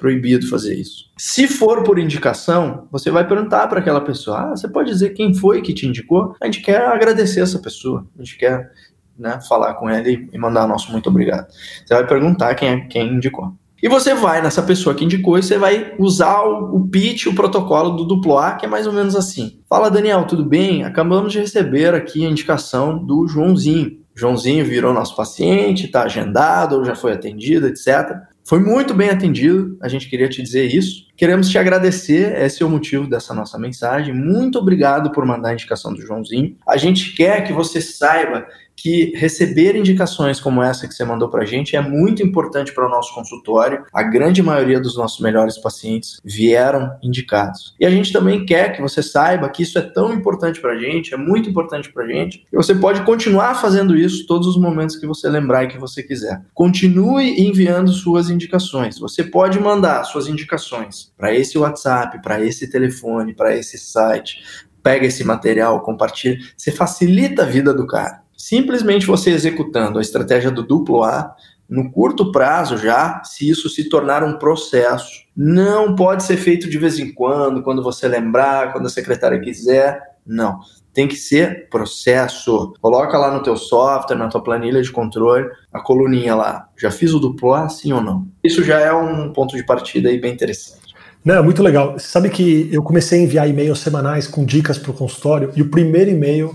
proibido 0.00 0.48
fazer 0.48 0.74
isso. 0.74 1.10
Se 1.18 1.46
for 1.46 1.84
por 1.84 1.98
indicação, 1.98 2.88
você 2.90 3.10
vai 3.10 3.28
perguntar 3.28 3.68
para 3.68 3.80
aquela 3.80 4.00
pessoa: 4.00 4.38
ah, 4.38 4.50
você 4.56 4.66
pode 4.66 4.90
dizer 4.90 5.10
quem 5.10 5.34
foi 5.34 5.60
que 5.60 5.74
te 5.74 5.86
indicou? 5.86 6.34
A 6.40 6.46
gente 6.46 6.62
quer 6.62 6.82
agradecer 6.86 7.40
essa 7.40 7.58
pessoa, 7.58 8.06
a 8.18 8.22
gente 8.22 8.38
quer 8.38 8.72
né, 9.18 9.38
falar 9.46 9.74
com 9.74 9.90
ele 9.90 10.28
e 10.32 10.38
mandar 10.38 10.66
nosso 10.66 10.90
muito 10.90 11.10
obrigado. 11.10 11.48
Você 11.84 11.94
vai 11.94 12.06
perguntar 12.06 12.54
quem 12.54 12.68
é 12.70 12.80
quem 12.80 13.14
indicou. 13.14 13.52
E 13.82 13.88
você 13.88 14.14
vai 14.14 14.42
nessa 14.42 14.62
pessoa 14.62 14.94
que 14.94 15.04
indicou 15.04 15.38
e 15.38 15.42
você 15.42 15.56
vai 15.56 15.94
usar 15.98 16.42
o, 16.42 16.76
o 16.76 16.88
pitch, 16.88 17.26
o 17.26 17.34
protocolo 17.34 17.90
do 17.90 18.04
duplo 18.04 18.36
A, 18.36 18.52
que 18.52 18.66
é 18.66 18.68
mais 18.68 18.86
ou 18.86 18.92
menos 18.92 19.16
assim. 19.16 19.60
Fala, 19.68 19.90
Daniel, 19.90 20.24
tudo 20.26 20.44
bem? 20.44 20.84
Acabamos 20.84 21.32
de 21.32 21.40
receber 21.40 21.94
aqui 21.94 22.24
a 22.24 22.28
indicação 22.28 22.98
do 22.98 23.26
Joãozinho. 23.26 23.98
Joãozinho 24.14 24.66
virou 24.66 24.92
nosso 24.92 25.16
paciente, 25.16 25.86
está 25.86 26.02
agendado, 26.02 26.76
ou 26.76 26.84
já 26.84 26.94
foi 26.94 27.12
atendido, 27.12 27.66
etc 27.66 28.29
foi 28.50 28.58
muito 28.58 28.92
bem 28.92 29.10
atendido, 29.10 29.78
a 29.80 29.86
gente 29.86 30.08
queria 30.08 30.28
te 30.28 30.42
dizer 30.42 30.74
isso. 30.74 31.06
Queremos 31.20 31.50
te 31.50 31.58
agradecer, 31.58 32.34
esse 32.40 32.62
é 32.62 32.66
o 32.66 32.70
motivo 32.70 33.06
dessa 33.06 33.34
nossa 33.34 33.58
mensagem. 33.58 34.14
Muito 34.14 34.58
obrigado 34.58 35.12
por 35.12 35.26
mandar 35.26 35.50
a 35.50 35.52
indicação 35.52 35.92
do 35.92 36.00
Joãozinho. 36.00 36.56
A 36.66 36.78
gente 36.78 37.14
quer 37.14 37.44
que 37.44 37.52
você 37.52 37.78
saiba 37.78 38.46
que 38.80 39.12
receber 39.14 39.76
indicações 39.76 40.40
como 40.40 40.62
essa 40.62 40.88
que 40.88 40.94
você 40.94 41.04
mandou 41.04 41.28
para 41.28 41.42
a 41.42 41.46
gente 41.46 41.76
é 41.76 41.82
muito 41.82 42.22
importante 42.22 42.72
para 42.72 42.86
o 42.86 42.88
nosso 42.88 43.14
consultório. 43.14 43.84
A 43.92 44.02
grande 44.02 44.42
maioria 44.42 44.80
dos 44.80 44.96
nossos 44.96 45.20
melhores 45.20 45.58
pacientes 45.58 46.18
vieram 46.24 46.90
indicados. 47.02 47.74
E 47.78 47.84
a 47.84 47.90
gente 47.90 48.10
também 48.10 48.46
quer 48.46 48.72
que 48.74 48.80
você 48.80 49.02
saiba 49.02 49.50
que 49.50 49.62
isso 49.62 49.78
é 49.78 49.82
tão 49.82 50.14
importante 50.14 50.60
para 50.60 50.72
a 50.72 50.78
gente, 50.78 51.12
é 51.12 51.16
muito 51.18 51.50
importante 51.50 51.92
para 51.92 52.04
a 52.04 52.08
gente, 52.08 52.46
e 52.50 52.56
você 52.56 52.74
pode 52.74 53.02
continuar 53.02 53.54
fazendo 53.56 53.94
isso 53.94 54.26
todos 54.26 54.48
os 54.48 54.56
momentos 54.56 54.96
que 54.96 55.06
você 55.06 55.28
lembrar 55.28 55.64
e 55.64 55.68
que 55.68 55.78
você 55.78 56.02
quiser. 56.02 56.40
Continue 56.54 57.38
enviando 57.38 57.92
suas 57.92 58.30
indicações. 58.30 58.98
Você 58.98 59.22
pode 59.22 59.60
mandar 59.60 60.04
suas 60.04 60.26
indicações 60.26 61.09
para 61.16 61.34
esse 61.34 61.58
WhatsApp, 61.58 62.20
para 62.22 62.42
esse 62.42 62.68
telefone, 62.70 63.34
para 63.34 63.56
esse 63.56 63.78
site. 63.78 64.42
Pega 64.82 65.06
esse 65.06 65.22
material, 65.24 65.80
compartilha. 65.82 66.38
Você 66.56 66.72
facilita 66.72 67.42
a 67.42 67.46
vida 67.46 67.74
do 67.74 67.86
cara. 67.86 68.22
Simplesmente 68.36 69.06
você 69.06 69.30
executando 69.30 69.98
a 69.98 70.02
estratégia 70.02 70.50
do 70.50 70.62
duplo 70.62 71.02
A, 71.02 71.34
no 71.68 71.92
curto 71.92 72.32
prazo 72.32 72.76
já, 72.76 73.22
se 73.22 73.48
isso 73.48 73.68
se 73.68 73.88
tornar 73.88 74.24
um 74.24 74.38
processo, 74.38 75.24
não 75.36 75.94
pode 75.94 76.24
ser 76.24 76.36
feito 76.36 76.68
de 76.68 76.76
vez 76.76 76.98
em 76.98 77.14
quando, 77.14 77.62
quando 77.62 77.82
você 77.82 78.08
lembrar, 78.08 78.72
quando 78.72 78.86
a 78.86 78.90
secretária 78.90 79.40
quiser, 79.40 80.00
não. 80.26 80.58
Tem 80.92 81.06
que 81.06 81.14
ser 81.14 81.68
processo. 81.68 82.72
Coloca 82.80 83.16
lá 83.16 83.32
no 83.32 83.42
teu 83.42 83.56
software, 83.56 84.16
na 84.16 84.28
tua 84.28 84.42
planilha 84.42 84.82
de 84.82 84.90
controle, 84.90 85.48
a 85.72 85.80
coluninha 85.80 86.34
lá. 86.34 86.68
Já 86.76 86.90
fiz 86.90 87.12
o 87.12 87.20
duplo 87.20 87.54
A, 87.54 87.68
sim 87.68 87.92
ou 87.92 88.00
não? 88.00 88.26
Isso 88.42 88.64
já 88.64 88.80
é 88.80 88.92
um 88.92 89.32
ponto 89.32 89.56
de 89.56 89.64
partida 89.64 90.08
aí 90.08 90.18
bem 90.18 90.32
interessante. 90.32 90.89
Não, 91.24 91.34
é 91.34 91.42
muito 91.42 91.62
legal. 91.62 91.92
Você 91.92 92.06
sabe 92.06 92.30
que 92.30 92.68
eu 92.72 92.82
comecei 92.82 93.20
a 93.20 93.22
enviar 93.22 93.48
e-mails 93.48 93.80
semanais 93.80 94.26
com 94.26 94.44
dicas 94.44 94.78
para 94.78 94.90
o 94.90 94.94
consultório 94.94 95.52
e 95.54 95.62
o 95.62 95.68
primeiro 95.68 96.10
e-mail 96.10 96.54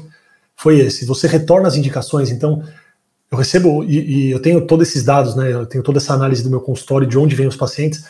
foi 0.55 0.79
esse. 0.79 1.05
Você 1.05 1.27
retorna 1.27 1.67
as 1.67 1.75
indicações, 1.75 2.31
então 2.31 2.63
eu 3.31 3.37
recebo 3.37 3.83
e, 3.83 4.27
e, 4.27 4.31
eu 4.31 4.39
tenho 4.39 4.65
todos 4.65 4.87
esses 4.87 5.03
dados, 5.03 5.35
né? 5.35 5.51
Eu 5.51 5.65
tenho 5.65 5.83
toda 5.83 5.97
essa 5.97 6.13
análise 6.13 6.43
do 6.43 6.49
meu 6.49 6.61
consultório 6.61 7.07
de 7.07 7.17
onde 7.17 7.35
vêm 7.35 7.47
os 7.47 7.55
pacientes 7.55 8.05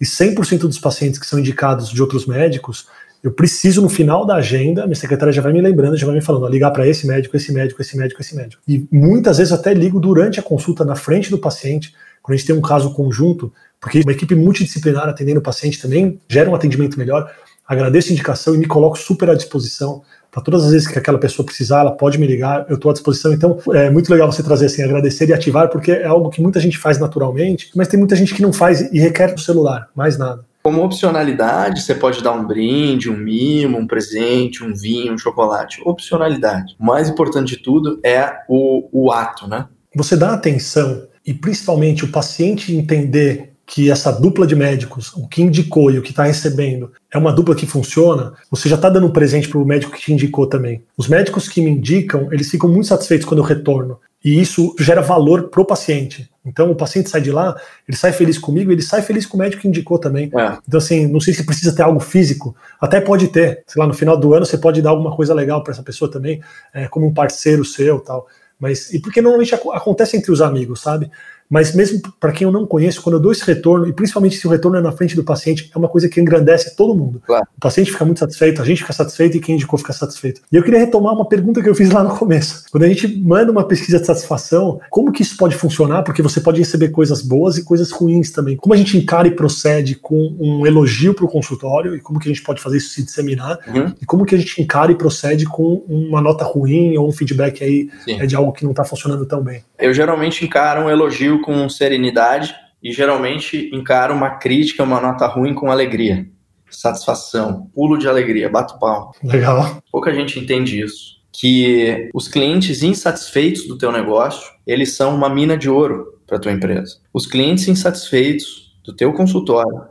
e 0.00 0.04
100% 0.04 0.60
dos 0.60 0.78
pacientes 0.78 1.18
que 1.18 1.26
são 1.26 1.38
indicados 1.38 1.90
de 1.90 2.00
outros 2.00 2.26
médicos, 2.26 2.86
eu 3.22 3.32
preciso 3.32 3.82
no 3.82 3.88
final 3.88 4.24
da 4.24 4.36
agenda, 4.36 4.84
minha 4.86 4.94
secretária 4.94 5.32
já 5.32 5.42
vai 5.42 5.52
me 5.52 5.60
lembrando, 5.60 5.96
já 5.96 6.06
vai 6.06 6.14
me 6.14 6.20
falando, 6.20 6.48
ligar 6.48 6.70
para 6.70 6.86
esse 6.86 7.06
médico, 7.06 7.36
esse 7.36 7.52
médico, 7.52 7.82
esse 7.82 7.96
médico, 7.96 8.20
esse 8.20 8.36
médico. 8.36 8.62
E 8.66 8.86
muitas 8.92 9.38
vezes 9.38 9.52
até 9.52 9.74
ligo 9.74 9.98
durante 9.98 10.38
a 10.38 10.42
consulta 10.42 10.84
na 10.84 10.94
frente 10.94 11.30
do 11.30 11.38
paciente, 11.38 11.94
quando 12.28 12.34
a 12.34 12.36
gente 12.36 12.46
tem 12.46 12.56
um 12.56 12.60
caso 12.60 12.92
conjunto, 12.92 13.50
porque 13.80 14.02
uma 14.02 14.12
equipe 14.12 14.34
multidisciplinar 14.34 15.08
atendendo 15.08 15.40
o 15.40 15.42
paciente 15.42 15.80
também 15.80 16.20
gera 16.28 16.50
um 16.50 16.54
atendimento 16.54 16.98
melhor. 16.98 17.32
Agradeço 17.66 18.10
a 18.10 18.12
indicação 18.12 18.54
e 18.54 18.58
me 18.58 18.66
coloco 18.66 18.98
super 18.98 19.30
à 19.30 19.34
disposição 19.34 20.02
para 20.30 20.42
todas 20.42 20.66
as 20.66 20.72
vezes 20.72 20.86
que 20.86 20.98
aquela 20.98 21.16
pessoa 21.16 21.46
precisar, 21.46 21.80
ela 21.80 21.92
pode 21.92 22.18
me 22.18 22.26
ligar, 22.26 22.66
eu 22.68 22.74
estou 22.74 22.90
à 22.90 22.92
disposição. 22.92 23.32
Então, 23.32 23.58
é 23.72 23.88
muito 23.88 24.10
legal 24.12 24.30
você 24.30 24.42
trazer 24.42 24.66
assim, 24.66 24.82
agradecer 24.82 25.26
e 25.26 25.32
ativar, 25.32 25.70
porque 25.70 25.90
é 25.90 26.04
algo 26.04 26.28
que 26.28 26.42
muita 26.42 26.60
gente 26.60 26.76
faz 26.76 26.98
naturalmente, 26.98 27.70
mas 27.74 27.88
tem 27.88 27.98
muita 27.98 28.14
gente 28.14 28.34
que 28.34 28.42
não 28.42 28.52
faz 28.52 28.82
e 28.92 28.98
requer 28.98 29.34
o 29.34 29.38
celular, 29.38 29.88
mais 29.96 30.18
nada. 30.18 30.44
Como 30.62 30.84
opcionalidade, 30.84 31.80
você 31.80 31.94
pode 31.94 32.22
dar 32.22 32.32
um 32.32 32.46
brinde, 32.46 33.08
um 33.08 33.16
mimo, 33.16 33.78
um 33.78 33.86
presente, 33.86 34.62
um 34.62 34.74
vinho, 34.74 35.14
um 35.14 35.18
chocolate. 35.18 35.80
Opcionalidade. 35.82 36.76
O 36.78 36.84
mais 36.84 37.08
importante 37.08 37.56
de 37.56 37.62
tudo 37.62 37.98
é 38.04 38.30
o, 38.46 38.86
o 38.92 39.10
ato, 39.10 39.48
né? 39.48 39.66
Você 39.96 40.14
dá 40.14 40.34
atenção 40.34 41.07
e 41.28 41.34
principalmente 41.34 42.06
o 42.06 42.08
paciente 42.08 42.74
entender 42.74 43.52
que 43.66 43.90
essa 43.90 44.10
dupla 44.10 44.46
de 44.46 44.56
médicos, 44.56 45.12
o 45.12 45.28
que 45.28 45.42
indicou 45.42 45.90
e 45.90 45.98
o 45.98 46.02
que 46.02 46.08
está 46.08 46.22
recebendo, 46.22 46.90
é 47.12 47.18
uma 47.18 47.30
dupla 47.30 47.54
que 47.54 47.66
funciona, 47.66 48.32
você 48.50 48.66
já 48.66 48.76
está 48.76 48.88
dando 48.88 49.06
um 49.06 49.12
presente 49.12 49.46
para 49.46 49.58
o 49.58 49.66
médico 49.66 49.92
que 49.92 50.00
te 50.00 50.10
indicou 50.10 50.46
também. 50.46 50.82
Os 50.96 51.06
médicos 51.06 51.46
que 51.46 51.60
me 51.60 51.70
indicam, 51.70 52.32
eles 52.32 52.48
ficam 52.50 52.70
muito 52.70 52.86
satisfeitos 52.86 53.26
quando 53.26 53.40
eu 53.40 53.44
retorno. 53.44 53.98
E 54.24 54.40
isso 54.40 54.74
gera 54.80 55.02
valor 55.02 55.50
pro 55.50 55.66
paciente. 55.66 56.30
Então 56.46 56.70
o 56.70 56.74
paciente 56.74 57.10
sai 57.10 57.20
de 57.20 57.30
lá, 57.30 57.54
ele 57.86 57.96
sai 57.96 58.10
feliz 58.10 58.38
comigo, 58.38 58.72
ele 58.72 58.80
sai 58.80 59.02
feliz 59.02 59.26
com 59.26 59.36
o 59.36 59.40
médico 59.40 59.60
que 59.60 59.68
indicou 59.68 59.98
também. 59.98 60.30
É. 60.34 60.56
Então, 60.66 60.78
assim, 60.78 61.06
não 61.06 61.20
sei 61.20 61.34
se 61.34 61.44
precisa 61.44 61.76
ter 61.76 61.82
algo 61.82 62.00
físico, 62.00 62.56
até 62.80 63.02
pode 63.02 63.28
ter. 63.28 63.62
Sei 63.66 63.78
lá, 63.78 63.86
no 63.86 63.92
final 63.92 64.16
do 64.16 64.32
ano 64.32 64.46
você 64.46 64.56
pode 64.56 64.80
dar 64.80 64.90
alguma 64.90 65.14
coisa 65.14 65.34
legal 65.34 65.62
para 65.62 65.74
essa 65.74 65.82
pessoa 65.82 66.10
também, 66.10 66.40
é, 66.72 66.88
como 66.88 67.06
um 67.06 67.12
parceiro 67.12 67.66
seu 67.66 68.00
tal. 68.00 68.26
Mas, 68.58 68.92
e 68.92 69.00
porque 69.00 69.22
normalmente 69.22 69.54
acontece 69.54 70.16
entre 70.16 70.32
os 70.32 70.40
amigos, 70.40 70.80
sabe? 70.80 71.10
Mas 71.48 71.74
mesmo 71.74 72.00
para 72.20 72.32
quem 72.32 72.44
eu 72.44 72.52
não 72.52 72.66
conheço, 72.66 73.02
quando 73.02 73.16
eu 73.16 73.20
dou 73.20 73.32
esse 73.32 73.44
retorno, 73.44 73.88
e 73.88 73.92
principalmente 73.92 74.36
se 74.36 74.46
o 74.46 74.50
retorno 74.50 74.78
é 74.78 74.80
na 74.80 74.92
frente 74.92 75.16
do 75.16 75.24
paciente, 75.24 75.70
é 75.74 75.78
uma 75.78 75.88
coisa 75.88 76.08
que 76.08 76.20
engrandece 76.20 76.76
todo 76.76 76.94
mundo. 76.94 77.22
Claro. 77.26 77.46
O 77.56 77.60
paciente 77.60 77.90
fica 77.90 78.04
muito 78.04 78.20
satisfeito, 78.20 78.60
a 78.60 78.64
gente 78.64 78.82
fica 78.82 78.92
satisfeito 78.92 79.36
e 79.36 79.40
quem 79.40 79.54
indicou 79.54 79.78
fica 79.78 79.92
satisfeito. 79.92 80.42
E 80.52 80.56
eu 80.56 80.62
queria 80.62 80.80
retomar 80.80 81.14
uma 81.14 81.26
pergunta 81.26 81.62
que 81.62 81.68
eu 81.68 81.74
fiz 81.74 81.90
lá 81.90 82.04
no 82.04 82.16
começo. 82.16 82.64
Quando 82.70 82.84
a 82.84 82.88
gente 82.88 83.18
manda 83.20 83.50
uma 83.50 83.64
pesquisa 83.64 83.98
de 83.98 84.06
satisfação, 84.06 84.80
como 84.90 85.12
que 85.12 85.22
isso 85.22 85.36
pode 85.36 85.56
funcionar? 85.56 86.02
Porque 86.02 86.22
você 86.22 86.40
pode 86.40 86.58
receber 86.58 86.88
coisas 86.88 87.22
boas 87.22 87.56
e 87.56 87.64
coisas 87.64 87.90
ruins 87.90 88.30
também. 88.30 88.56
Como 88.56 88.74
a 88.74 88.76
gente 88.76 88.96
encara 88.96 89.26
e 89.28 89.30
procede 89.30 89.94
com 89.94 90.36
um 90.38 90.66
elogio 90.66 91.14
para 91.14 91.24
o 91.24 91.28
consultório 91.28 91.96
e 91.96 92.00
como 92.00 92.18
que 92.18 92.28
a 92.28 92.32
gente 92.32 92.44
pode 92.44 92.60
fazer 92.60 92.76
isso 92.76 92.90
se 92.90 93.02
disseminar? 93.02 93.58
Uhum. 93.66 93.94
E 94.00 94.06
como 94.06 94.24
que 94.24 94.34
a 94.34 94.38
gente 94.38 94.60
encara 94.60 94.92
e 94.92 94.94
procede 94.94 95.46
com 95.46 95.84
uma 95.88 96.20
nota 96.20 96.44
ruim 96.44 96.96
ou 96.96 97.08
um 97.08 97.12
feedback 97.12 97.64
aí 97.64 97.88
é 98.06 98.26
de 98.26 98.36
algo 98.36 98.52
que 98.52 98.64
não 98.64 98.72
está 98.72 98.84
funcionando 98.84 99.24
tão 99.26 99.42
bem? 99.42 99.62
Eu 99.78 99.94
geralmente 99.94 100.44
encaro 100.44 100.82
um 100.82 100.90
elogio 100.90 101.37
com 101.40 101.68
serenidade 101.68 102.54
e 102.82 102.92
geralmente 102.92 103.70
encaro 103.72 104.14
uma 104.14 104.30
crítica, 104.30 104.82
uma 104.84 105.00
nota 105.00 105.26
ruim 105.26 105.54
com 105.54 105.70
alegria, 105.70 106.28
satisfação, 106.70 107.70
pulo 107.74 107.98
de 107.98 108.08
alegria, 108.08 108.48
bato 108.48 108.78
pau. 108.78 109.12
Legal. 109.22 109.82
Pouca 109.90 110.14
gente 110.14 110.38
entende 110.38 110.80
isso. 110.80 111.18
Que 111.32 112.10
os 112.14 112.28
clientes 112.28 112.82
insatisfeitos 112.82 113.66
do 113.66 113.78
teu 113.78 113.92
negócio, 113.92 114.50
eles 114.66 114.94
são 114.94 115.14
uma 115.14 115.28
mina 115.28 115.56
de 115.56 115.68
ouro 115.68 116.20
para 116.26 116.38
tua 116.38 116.52
empresa. 116.52 116.98
Os 117.12 117.26
clientes 117.26 117.68
insatisfeitos 117.68 118.76
do 118.84 118.94
teu 118.94 119.12
consultório, 119.12 119.82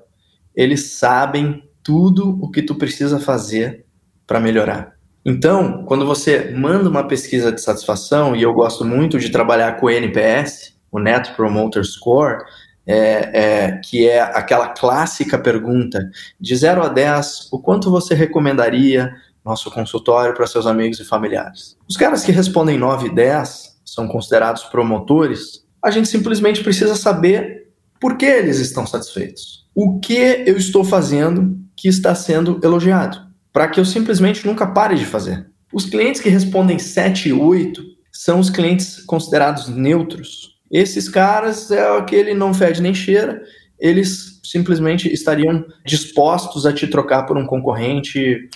eles 0.55 0.91
sabem 0.91 1.63
tudo 1.83 2.38
o 2.41 2.49
que 2.49 2.62
tu 2.62 2.75
precisa 2.75 3.19
fazer 3.19 3.86
para 4.25 4.39
melhorar. 4.39 4.97
Então, 5.25 5.83
quando 5.83 6.05
você 6.05 6.51
manda 6.51 6.89
uma 6.89 7.05
pesquisa 7.05 7.51
de 7.51 7.62
satisfação, 7.62 8.36
e 8.36 8.43
eu 8.43 8.53
gosto 8.53 8.86
muito 8.86 9.19
de 9.19 9.29
trabalhar 9.29 9.73
com 9.73 9.88
o 9.88 9.89
NPS, 9.89 10.76
o 10.91 11.00
Net 11.00 11.32
Promoter 11.34 11.84
Score, 11.84 12.43
é, 12.86 12.95
é, 13.34 13.82
que 13.84 14.08
é 14.08 14.21
aquela 14.21 14.69
clássica 14.69 15.38
pergunta 15.38 16.00
de 16.39 16.56
0 16.56 16.84
a 16.84 16.88
10, 16.88 17.50
o 17.52 17.60
quanto 17.60 17.91
você 17.91 18.15
recomendaria 18.15 19.13
nosso 19.43 19.69
consultório 19.71 20.34
para 20.34 20.47
seus 20.47 20.65
amigos 20.65 21.00
e 21.00 21.06
familiares? 21.06 21.78
Os 21.88 21.97
caras 21.97 22.23
que 22.23 22.32
respondem 22.32 22.78
9 22.78 23.08
e 23.08 23.15
10 23.15 23.78
são 23.86 24.08
considerados 24.08 24.63
promotores, 24.63 25.65
a 25.84 25.91
gente 25.91 26.08
simplesmente 26.08 26.63
precisa 26.63 26.95
saber 26.95 27.67
por 28.00 28.17
que 28.17 28.26
eles 28.26 28.60
estão 28.60 28.86
satisfeitos. 28.86 29.65
O 29.73 30.00
que 30.00 30.43
eu 30.45 30.58
estou 30.58 30.84
fazendo 30.84 31.58
que 31.76 31.88
está 31.88 32.15
sendo 32.15 32.60
elogiado? 32.63 33.28
para 33.58 33.67
que 33.67 33.80
eu 33.80 33.86
simplesmente 33.86 34.45
nunca 34.45 34.67
pare 34.67 34.95
de 34.95 35.04
fazer. 35.04 35.50
Os 35.73 35.86
clientes 35.86 36.21
que 36.21 36.30
respondem 36.30 36.78
7 36.78 37.30
e 37.30 37.34
8 37.34 37.82
são 38.12 38.39
os 38.39 38.52
clientes 38.52 39.04
considerados 39.04 39.67
neutros. 39.67 40.56
Esses 40.71 41.08
caras 41.08 41.71
é 41.71 41.97
aquele 41.97 42.34
não 42.34 42.53
fede 42.53 42.82
nem 42.82 42.93
cheira, 42.93 43.41
eles 43.80 44.39
simplesmente 44.43 45.12
estariam 45.12 45.65
dispostos 45.86 46.65
a 46.65 46.73
te 46.73 46.88
trocar 46.88 47.23
por 47.23 47.38
um 47.38 47.45
concorrente 47.45 48.49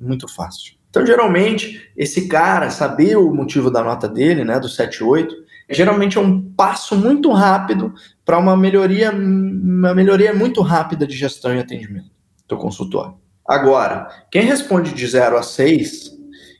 muito 0.00 0.28
fácil. 0.28 0.74
Então, 0.90 1.04
geralmente, 1.04 1.90
esse 1.96 2.28
cara, 2.28 2.70
saber 2.70 3.16
o 3.16 3.32
motivo 3.32 3.70
da 3.70 3.82
nota 3.82 4.08
dele, 4.08 4.44
né, 4.44 4.58
do 4.58 4.68
7 4.68 4.96
e 4.96 5.04
8, 5.04 5.34
geralmente 5.70 6.16
é 6.16 6.20
um 6.20 6.40
passo 6.52 6.96
muito 6.96 7.30
rápido 7.30 7.92
para 8.24 8.38
uma 8.38 8.56
melhoria, 8.56 9.10
uma 9.10 9.94
melhoria 9.94 10.32
muito 10.32 10.62
rápida 10.62 11.06
de 11.06 11.16
gestão 11.16 11.54
e 11.54 11.58
atendimento 11.58 12.10
do 12.46 12.56
consultório. 12.56 13.14
Agora, 13.46 14.08
quem 14.30 14.42
responde 14.42 14.94
de 14.94 15.06
0 15.06 15.36
a 15.36 15.42
6, 15.42 16.17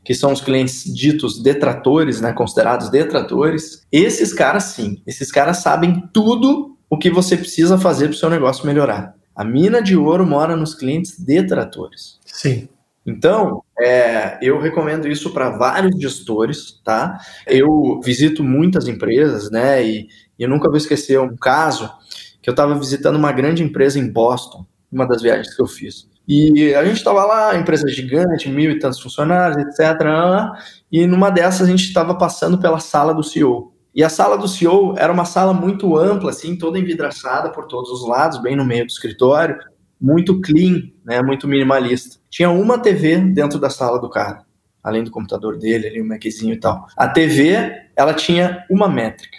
que 0.09 0.15
são 0.15 0.33
os 0.33 0.41
clientes 0.41 0.85
ditos 0.85 1.43
detratores, 1.43 2.19
né, 2.19 2.33
considerados 2.33 2.89
detratores, 2.89 3.83
esses 3.93 4.33
caras 4.33 4.65
sim, 4.65 5.03
esses 5.07 5.31
caras 5.31 5.59
sabem 5.59 6.03
tudo 6.15 6.79
o 6.89 6.97
que 6.97 7.11
você 7.11 7.37
precisa 7.37 7.77
fazer 7.77 8.07
para 8.07 8.15
o 8.15 8.19
seu 8.19 8.31
negócio 8.31 8.65
melhorar. 8.65 9.15
A 9.37 9.45
mina 9.45 9.83
de 9.83 9.99
ouro 9.99 10.27
mora 10.27 10.57
nos 10.57 10.75
clientes 10.75 11.21
detratores. 11.21 12.19
Sim. 12.25 12.71
Então, 13.05 13.63
é, 13.79 14.39
eu 14.41 14.59
recomendo 14.59 15.07
isso 15.07 15.31
para 15.31 15.51
vários 15.51 16.01
gestores, 16.01 16.81
tá? 16.83 17.19
Eu 17.47 18.01
visito 18.03 18.43
muitas 18.43 18.89
empresas, 18.89 19.51
né? 19.51 19.85
E, 19.85 20.09
e 20.39 20.43
eu 20.43 20.49
nunca 20.49 20.71
vou 20.71 20.79
esquecer 20.79 21.21
um 21.21 21.37
caso 21.37 21.93
que 22.41 22.49
eu 22.49 22.53
estava 22.53 22.75
visitando 22.79 23.17
uma 23.17 23.31
grande 23.31 23.63
empresa 23.63 23.99
em 23.99 24.11
Boston, 24.11 24.65
uma 24.91 25.07
das 25.07 25.21
viagens 25.21 25.55
que 25.55 25.61
eu 25.61 25.67
fiz. 25.67 26.09
E 26.29 26.75
a 26.75 26.85
gente 26.85 26.99
estava 26.99 27.25
lá, 27.25 27.57
empresa 27.57 27.89
gigante, 27.89 28.51
mil 28.51 28.71
e 28.71 28.79
tantos 28.79 29.01
funcionários, 29.01 29.57
etc. 29.57 29.99
E 30.93 31.07
numa 31.07 31.31
dessas 31.31 31.67
a 31.67 31.71
gente 31.71 31.85
estava 31.85 32.15
passando 32.15 32.59
pela 32.59 32.79
sala 32.79 33.15
do 33.15 33.23
CEO. 33.23 33.73
E 33.95 34.05
a 34.05 34.11
sala 34.11 34.37
do 34.37 34.47
CEO 34.47 34.95
era 34.99 35.11
uma 35.11 35.25
sala 35.25 35.55
muito 35.55 35.97
ampla, 35.97 36.31
assim, 36.31 36.55
toda 36.55 36.79
envidraçada 36.79 37.51
por 37.51 37.67
todos 37.67 37.91
os 37.91 38.07
lados, 38.07 38.43
bem 38.43 38.55
no 38.55 38.65
meio 38.65 38.85
do 38.85 38.91
escritório, 38.91 39.59
muito 39.99 40.39
clean, 40.43 40.83
né, 41.03 41.23
muito 41.23 41.49
minimalista. 41.49 42.19
Tinha 42.29 42.51
uma 42.51 42.79
TV 42.79 43.17
dentro 43.17 43.59
da 43.59 43.71
sala 43.71 43.99
do 43.99 44.11
cara, 44.11 44.45
além 44.85 45.03
do 45.03 45.11
computador 45.11 45.57
dele, 45.57 45.87
ali, 45.87 46.01
o 46.01 46.05
um 46.05 46.09
Maczinho 46.09 46.53
e 46.53 46.61
tal. 46.61 46.87
A 46.95 47.09
TV, 47.09 47.73
ela 47.97 48.13
tinha 48.13 48.67
uma 48.71 48.87
métrica. 48.87 49.39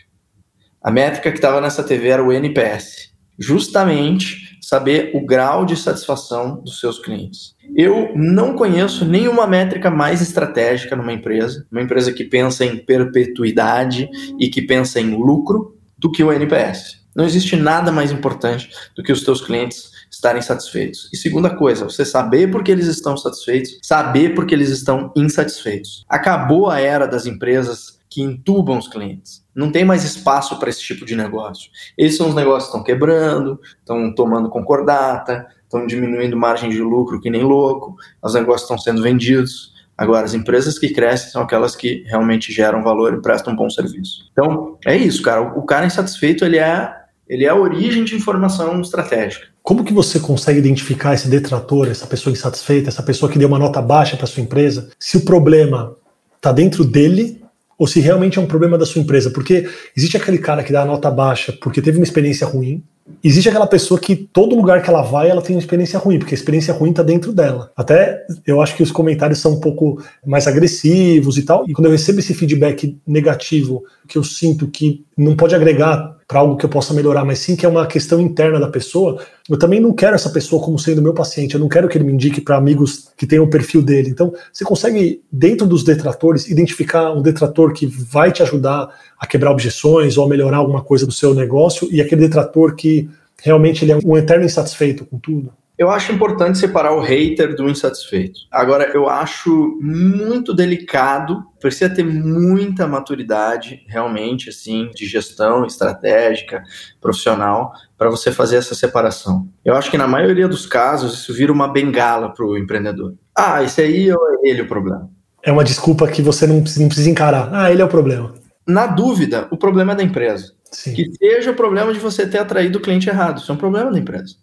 A 0.81 0.89
métrica 0.89 1.29
que 1.29 1.37
estava 1.37 1.61
nessa 1.61 1.83
TV 1.83 2.07
era 2.09 2.23
o 2.23 2.33
NPS, 2.33 3.13
justamente 3.37 4.48
saber 4.61 5.11
o 5.13 5.25
grau 5.25 5.65
de 5.65 5.75
satisfação 5.75 6.61
dos 6.61 6.79
seus 6.79 6.99
clientes. 6.99 7.55
Eu 7.75 8.11
não 8.15 8.55
conheço 8.55 9.05
nenhuma 9.05 9.47
métrica 9.47 9.91
mais 9.91 10.21
estratégica 10.21 10.95
numa 10.95 11.13
empresa, 11.13 11.65
uma 11.71 11.81
empresa 11.81 12.11
que 12.11 12.23
pensa 12.23 12.65
em 12.65 12.77
perpetuidade 12.77 14.09
e 14.39 14.49
que 14.49 14.61
pensa 14.61 14.99
em 14.99 15.15
lucro, 15.15 15.75
do 15.99 16.09
que 16.09 16.23
o 16.23 16.31
NPS. 16.31 16.99
Não 17.13 17.25
existe 17.25 17.55
nada 17.55 17.91
mais 17.91 18.11
importante 18.11 18.69
do 18.95 19.03
que 19.03 19.11
os 19.11 19.23
teus 19.23 19.41
clientes 19.41 19.91
estarem 20.09 20.41
satisfeitos. 20.41 21.09
E 21.11 21.17
segunda 21.17 21.49
coisa, 21.49 21.83
você 21.83 22.05
saber 22.05 22.49
por 22.49 22.63
que 22.63 22.71
eles 22.71 22.87
estão 22.87 23.17
satisfeitos, 23.17 23.77
saber 23.83 24.33
por 24.33 24.45
que 24.45 24.55
eles 24.55 24.69
estão 24.69 25.11
insatisfeitos. 25.15 26.05
Acabou 26.07 26.69
a 26.69 26.79
era 26.79 27.05
das 27.05 27.25
empresas 27.25 27.98
que 28.09 28.21
entubam 28.21 28.77
os 28.77 28.87
clientes. 28.87 29.45
Não 29.53 29.71
tem 29.71 29.85
mais 29.85 30.03
espaço 30.03 30.57
para 30.57 30.69
esse 30.69 30.81
tipo 30.81 31.05
de 31.05 31.15
negócio. 31.15 31.69
Esses 31.97 32.17
são 32.17 32.29
os 32.29 32.35
negócios 32.35 32.63
que 32.63 32.69
estão 32.69 32.83
quebrando, 32.83 33.59
estão 33.77 34.13
tomando 34.13 34.49
concordata, 34.49 35.45
estão 35.63 35.85
diminuindo 35.85 36.35
margem 36.35 36.69
de 36.69 36.81
lucro 36.81 37.21
que 37.21 37.29
nem 37.29 37.43
louco, 37.43 37.95
os 38.21 38.33
negócios 38.33 38.63
estão 38.63 38.77
sendo 38.77 39.03
vendidos. 39.03 39.73
Agora, 39.95 40.25
as 40.25 40.33
empresas 40.33 40.79
que 40.79 40.89
crescem 40.89 41.29
são 41.29 41.41
aquelas 41.41 41.75
que 41.75 42.03
realmente 42.07 42.51
geram 42.51 42.81
valor 42.81 43.13
e 43.13 43.21
prestam 43.21 43.53
um 43.53 43.55
bom 43.55 43.69
serviço. 43.69 44.29
Então, 44.31 44.77
é 44.85 44.95
isso, 44.95 45.21
cara. 45.21 45.41
O 45.41 45.63
cara 45.63 45.85
insatisfeito, 45.85 46.45
ele 46.45 46.57
é, 46.57 46.91
ele 47.27 47.45
é 47.45 47.49
a 47.49 47.55
origem 47.55 48.05
de 48.05 48.15
informação 48.15 48.79
estratégica. 48.81 49.47
Como 49.61 49.83
que 49.83 49.93
você 49.93 50.19
consegue 50.19 50.57
identificar 50.57 51.13
esse 51.13 51.27
detrator, 51.27 51.89
essa 51.89 52.07
pessoa 52.07 52.31
insatisfeita, 52.31 52.89
essa 52.89 53.03
pessoa 53.03 53.31
que 53.31 53.37
deu 53.37 53.49
uma 53.49 53.59
nota 53.59 53.81
baixa 53.81 54.17
para 54.17 54.25
sua 54.25 54.41
empresa, 54.41 54.89
se 54.97 55.17
o 55.17 55.25
problema 55.25 55.95
está 56.37 56.51
dentro 56.53 56.85
dele 56.85 57.39
ou 57.79 57.87
se 57.87 58.01
realmente 58.01 58.37
é 58.37 58.41
um 58.41 58.45
problema 58.45 58.77
da 58.77 58.85
sua 58.85 59.01
empresa? 59.01 59.31
Porque 59.31 59.67
existe 59.95 60.17
aquele 60.17 60.37
cara 60.37 60.63
que 60.63 60.73
dá 60.73 60.81
a 60.81 60.85
nota 60.85 61.09
baixa 61.09 61.53
porque 61.53 61.81
teve 61.81 61.97
uma 61.97 62.03
experiência 62.03 62.45
ruim, 62.45 62.83
existe 63.23 63.49
aquela 63.49 63.65
pessoa 63.65 63.99
que 63.99 64.15
todo 64.15 64.55
lugar 64.55 64.83
que 64.83 64.89
ela 64.89 65.01
vai, 65.01 65.29
ela 65.29 65.41
tem 65.41 65.55
uma 65.55 65.61
experiência 65.61 65.97
ruim, 65.97 66.19
porque 66.19 66.35
a 66.35 66.37
experiência 66.37 66.73
ruim 66.73 66.91
está 66.91 67.01
dentro 67.01 67.31
dela. 67.31 67.71
Até 67.75 68.25
eu 68.45 68.61
acho 68.61 68.75
que 68.75 68.83
os 68.83 68.91
comentários 68.91 69.39
são 69.39 69.53
um 69.53 69.59
pouco 69.59 70.01
mais 70.25 70.45
agressivos 70.45 71.37
e 71.37 71.43
tal. 71.43 71.63
E 71.67 71.73
quando 71.73 71.85
eu 71.85 71.91
recebo 71.91 72.19
esse 72.19 72.33
feedback 72.33 72.97
negativo, 73.07 73.83
que 74.07 74.17
eu 74.17 74.23
sinto 74.23 74.67
que 74.67 75.03
não 75.17 75.35
pode 75.35 75.55
agregar 75.55 76.18
para 76.29 76.41
algo 76.41 76.55
que 76.55 76.63
eu 76.63 76.69
possa 76.69 76.93
melhorar, 76.93 77.25
mas 77.25 77.39
sim 77.39 77.55
que 77.55 77.65
é 77.65 77.69
uma 77.69 77.87
questão 77.87 78.21
interna 78.21 78.59
da 78.59 78.67
pessoa, 78.67 79.19
eu 79.49 79.57
também 79.57 79.79
não 79.79 79.91
quero 79.91 80.13
essa 80.13 80.29
pessoa 80.29 80.63
como 80.63 80.77
sendo 80.77 81.01
meu 81.01 81.11
paciente, 81.11 81.55
eu 81.55 81.59
não 81.59 81.67
quero 81.67 81.89
que 81.89 81.97
ele 81.97 82.05
me 82.05 82.13
indique 82.13 82.39
para 82.39 82.55
amigos 82.55 83.09
que 83.17 83.25
tenham 83.25 83.45
o 83.45 83.49
perfil 83.49 83.81
dele. 83.81 84.11
Então, 84.11 84.31
você 84.53 84.63
consegue, 84.63 85.23
dentro 85.31 85.65
dos 85.65 85.83
detratores, 85.83 86.47
identificar 86.47 87.11
um 87.13 87.23
detrator 87.23 87.73
que 87.73 87.87
vai 87.87 88.31
te 88.31 88.43
ajudar 88.43 88.89
a 89.19 89.25
quebrar 89.25 89.49
objeções 89.49 90.19
ou 90.19 90.25
a 90.25 90.29
melhorar 90.29 90.57
alguma 90.57 90.83
coisa 90.83 91.03
do 91.03 91.11
seu 91.11 91.33
negócio 91.33 91.89
e 91.91 91.99
aquele 91.99 92.21
detrator 92.21 92.75
que 92.75 93.09
realmente 93.41 93.83
ele 93.83 93.93
é 93.93 93.97
um 94.05 94.15
eterno 94.15 94.45
insatisfeito 94.45 95.05
com 95.05 95.17
tudo? 95.17 95.51
Eu 95.79 95.89
acho 95.89 96.11
importante 96.11 96.57
separar 96.57 96.93
o 96.93 96.99
hater 96.99 97.55
do 97.55 97.69
insatisfeito. 97.69 98.37
Agora, 98.51 98.91
eu 98.93 99.07
acho 99.07 99.79
muito 99.79 100.53
delicado, 100.53 101.41
precisa 101.57 101.89
ter 101.89 102.03
muita 102.03 102.85
maturidade, 102.85 103.85
realmente, 103.87 104.49
assim, 104.49 104.91
de 104.93 105.05
gestão 105.05 105.65
estratégica, 105.65 106.61
profissional, 106.99 107.71
para 107.97 108.09
você 108.09 108.29
fazer 108.29 108.57
essa 108.57 108.75
separação. 108.75 109.47
Eu 109.63 109.73
acho 109.73 109.89
que 109.89 109.97
na 109.97 110.05
maioria 110.05 110.49
dos 110.49 110.65
casos 110.65 111.13
isso 111.13 111.33
vira 111.33 111.53
uma 111.53 111.69
bengala 111.69 112.33
para 112.33 112.45
o 112.45 112.57
empreendedor. 112.57 113.15
Ah, 113.33 113.63
esse 113.63 113.81
aí 113.81 114.09
é 114.09 114.15
ele 114.43 114.63
o 114.63 114.67
problema. 114.67 115.09
É 115.41 115.49
uma 115.49 115.63
desculpa 115.63 116.09
que 116.09 116.21
você 116.21 116.45
não 116.45 116.61
precisa 116.61 117.09
encarar. 117.09 117.51
Ah, 117.53 117.71
ele 117.71 117.81
é 117.81 117.85
o 117.85 117.89
problema. 117.89 118.33
Na 118.67 118.85
dúvida, 118.85 119.47
o 119.49 119.55
problema 119.55 119.93
é 119.93 119.95
da 119.95 120.03
empresa. 120.03 120.51
Sim. 120.73 120.93
Que 120.93 121.09
seja 121.13 121.51
o 121.51 121.55
problema 121.55 121.93
de 121.93 121.99
você 121.99 122.27
ter 122.27 122.39
atraído 122.39 122.79
o 122.79 122.81
cliente 122.81 123.07
errado. 123.07 123.37
Isso 123.37 123.49
é 123.49 123.55
um 123.55 123.57
problema 123.57 123.89
da 123.89 123.97
empresa. 123.97 124.35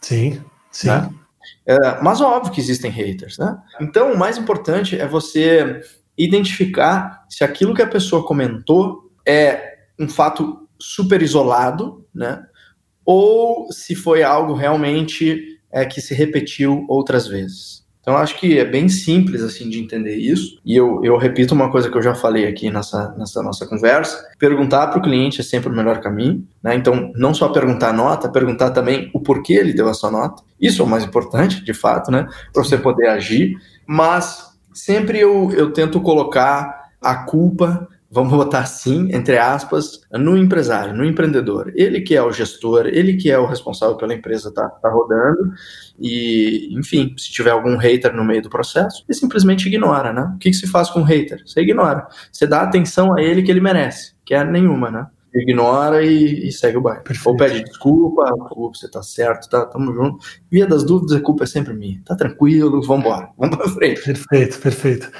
Sim, 0.00 0.42
sim. 0.72 0.88
Né? 0.88 1.10
É, 1.66 2.02
mas 2.02 2.20
óbvio 2.20 2.52
que 2.52 2.60
existem 2.60 2.90
haters, 2.90 3.38
né? 3.38 3.56
Então, 3.80 4.12
o 4.12 4.18
mais 4.18 4.38
importante 4.38 4.98
é 4.98 5.06
você 5.06 5.80
identificar 6.16 7.24
se 7.28 7.44
aquilo 7.44 7.74
que 7.74 7.82
a 7.82 7.86
pessoa 7.86 8.24
comentou 8.26 9.10
é 9.26 9.76
um 9.98 10.08
fato 10.08 10.68
super 10.78 11.22
isolado, 11.22 12.06
né? 12.14 12.44
Ou 13.04 13.72
se 13.72 13.94
foi 13.94 14.22
algo 14.22 14.54
realmente 14.54 15.60
é, 15.70 15.84
que 15.84 16.00
se 16.00 16.14
repetiu 16.14 16.84
outras 16.88 17.26
vezes. 17.26 17.81
Então, 18.02 18.16
acho 18.16 18.36
que 18.36 18.58
é 18.58 18.64
bem 18.64 18.88
simples, 18.88 19.42
assim, 19.42 19.70
de 19.70 19.78
entender 19.78 20.16
isso. 20.16 20.60
E 20.64 20.76
eu, 20.76 21.00
eu 21.04 21.16
repito 21.16 21.54
uma 21.54 21.70
coisa 21.70 21.88
que 21.88 21.96
eu 21.96 22.02
já 22.02 22.16
falei 22.16 22.48
aqui 22.48 22.68
nessa, 22.68 23.14
nessa 23.16 23.40
nossa 23.44 23.64
conversa. 23.64 24.28
Perguntar 24.40 24.88
para 24.88 24.98
o 24.98 25.02
cliente 25.02 25.40
é 25.40 25.44
sempre 25.44 25.70
o 25.70 25.74
melhor 25.74 26.00
caminho, 26.00 26.44
né? 26.60 26.74
Então, 26.74 27.12
não 27.14 27.32
só 27.32 27.48
perguntar 27.48 27.90
a 27.90 27.92
nota, 27.92 28.28
perguntar 28.28 28.72
também 28.72 29.08
o 29.14 29.20
porquê 29.20 29.52
ele 29.52 29.72
deu 29.72 29.88
a 29.88 29.94
sua 29.94 30.10
nota. 30.10 30.42
Isso 30.60 30.82
é 30.82 30.84
o 30.84 30.88
mais 30.88 31.04
importante, 31.04 31.64
de 31.64 31.72
fato, 31.72 32.10
né? 32.10 32.26
Para 32.52 32.64
você 32.64 32.76
poder 32.76 33.06
agir. 33.06 33.54
Mas 33.86 34.52
sempre 34.74 35.20
eu, 35.20 35.52
eu 35.52 35.72
tento 35.72 36.00
colocar 36.00 36.90
a 37.00 37.14
culpa 37.14 37.88
vamos 38.12 38.30
botar 38.34 38.60
assim, 38.60 39.08
entre 39.10 39.38
aspas, 39.38 40.02
no 40.12 40.36
empresário, 40.36 40.94
no 40.94 41.02
empreendedor. 41.02 41.72
Ele 41.74 42.02
que 42.02 42.14
é 42.14 42.22
o 42.22 42.30
gestor, 42.30 42.86
ele 42.86 43.16
que 43.16 43.30
é 43.30 43.38
o 43.38 43.46
responsável 43.46 43.96
pela 43.96 44.12
empresa 44.12 44.52
tá, 44.52 44.68
tá 44.68 44.90
rodando 44.90 45.50
e, 45.98 46.68
enfim, 46.78 47.14
se 47.16 47.32
tiver 47.32 47.50
algum 47.50 47.76
hater 47.78 48.14
no 48.14 48.22
meio 48.22 48.42
do 48.42 48.50
processo, 48.50 49.02
ele 49.08 49.18
simplesmente 49.18 49.66
ignora, 49.66 50.12
né? 50.12 50.30
O 50.34 50.38
que, 50.38 50.50
que 50.50 50.56
se 50.56 50.66
faz 50.66 50.90
com 50.90 51.00
o 51.00 51.04
hater? 51.04 51.42
Você 51.46 51.62
ignora. 51.62 52.06
Você 52.30 52.46
dá 52.46 52.60
atenção 52.60 53.16
a 53.16 53.22
ele 53.22 53.42
que 53.42 53.50
ele 53.50 53.60
merece, 53.60 54.12
que 54.26 54.34
é 54.34 54.44
nenhuma, 54.44 54.90
né? 54.90 55.06
ignora 55.34 56.04
e, 56.04 56.46
e, 56.46 56.52
segue 56.52 56.76
o 56.76 56.82
bairro. 56.82 57.02
Ou 57.24 57.36
pede 57.38 57.64
desculpa, 57.64 58.24
desculpa, 58.24 58.78
você 58.78 58.90
tá 58.90 59.02
certo, 59.02 59.48
tá, 59.48 59.64
tamo 59.64 59.90
junto. 59.94 60.18
Via 60.50 60.66
das 60.66 60.84
dúvidas, 60.84 61.16
a 61.16 61.20
culpa 61.22 61.44
é 61.44 61.46
sempre 61.46 61.72
minha. 61.72 62.02
Tá 62.04 62.14
tranquilo, 62.14 62.82
vambora, 62.82 63.30
vamos 63.38 63.56
pra 63.56 63.66
frente. 63.70 64.02
Perfeito, 64.02 64.58
perfeito. 64.58 65.10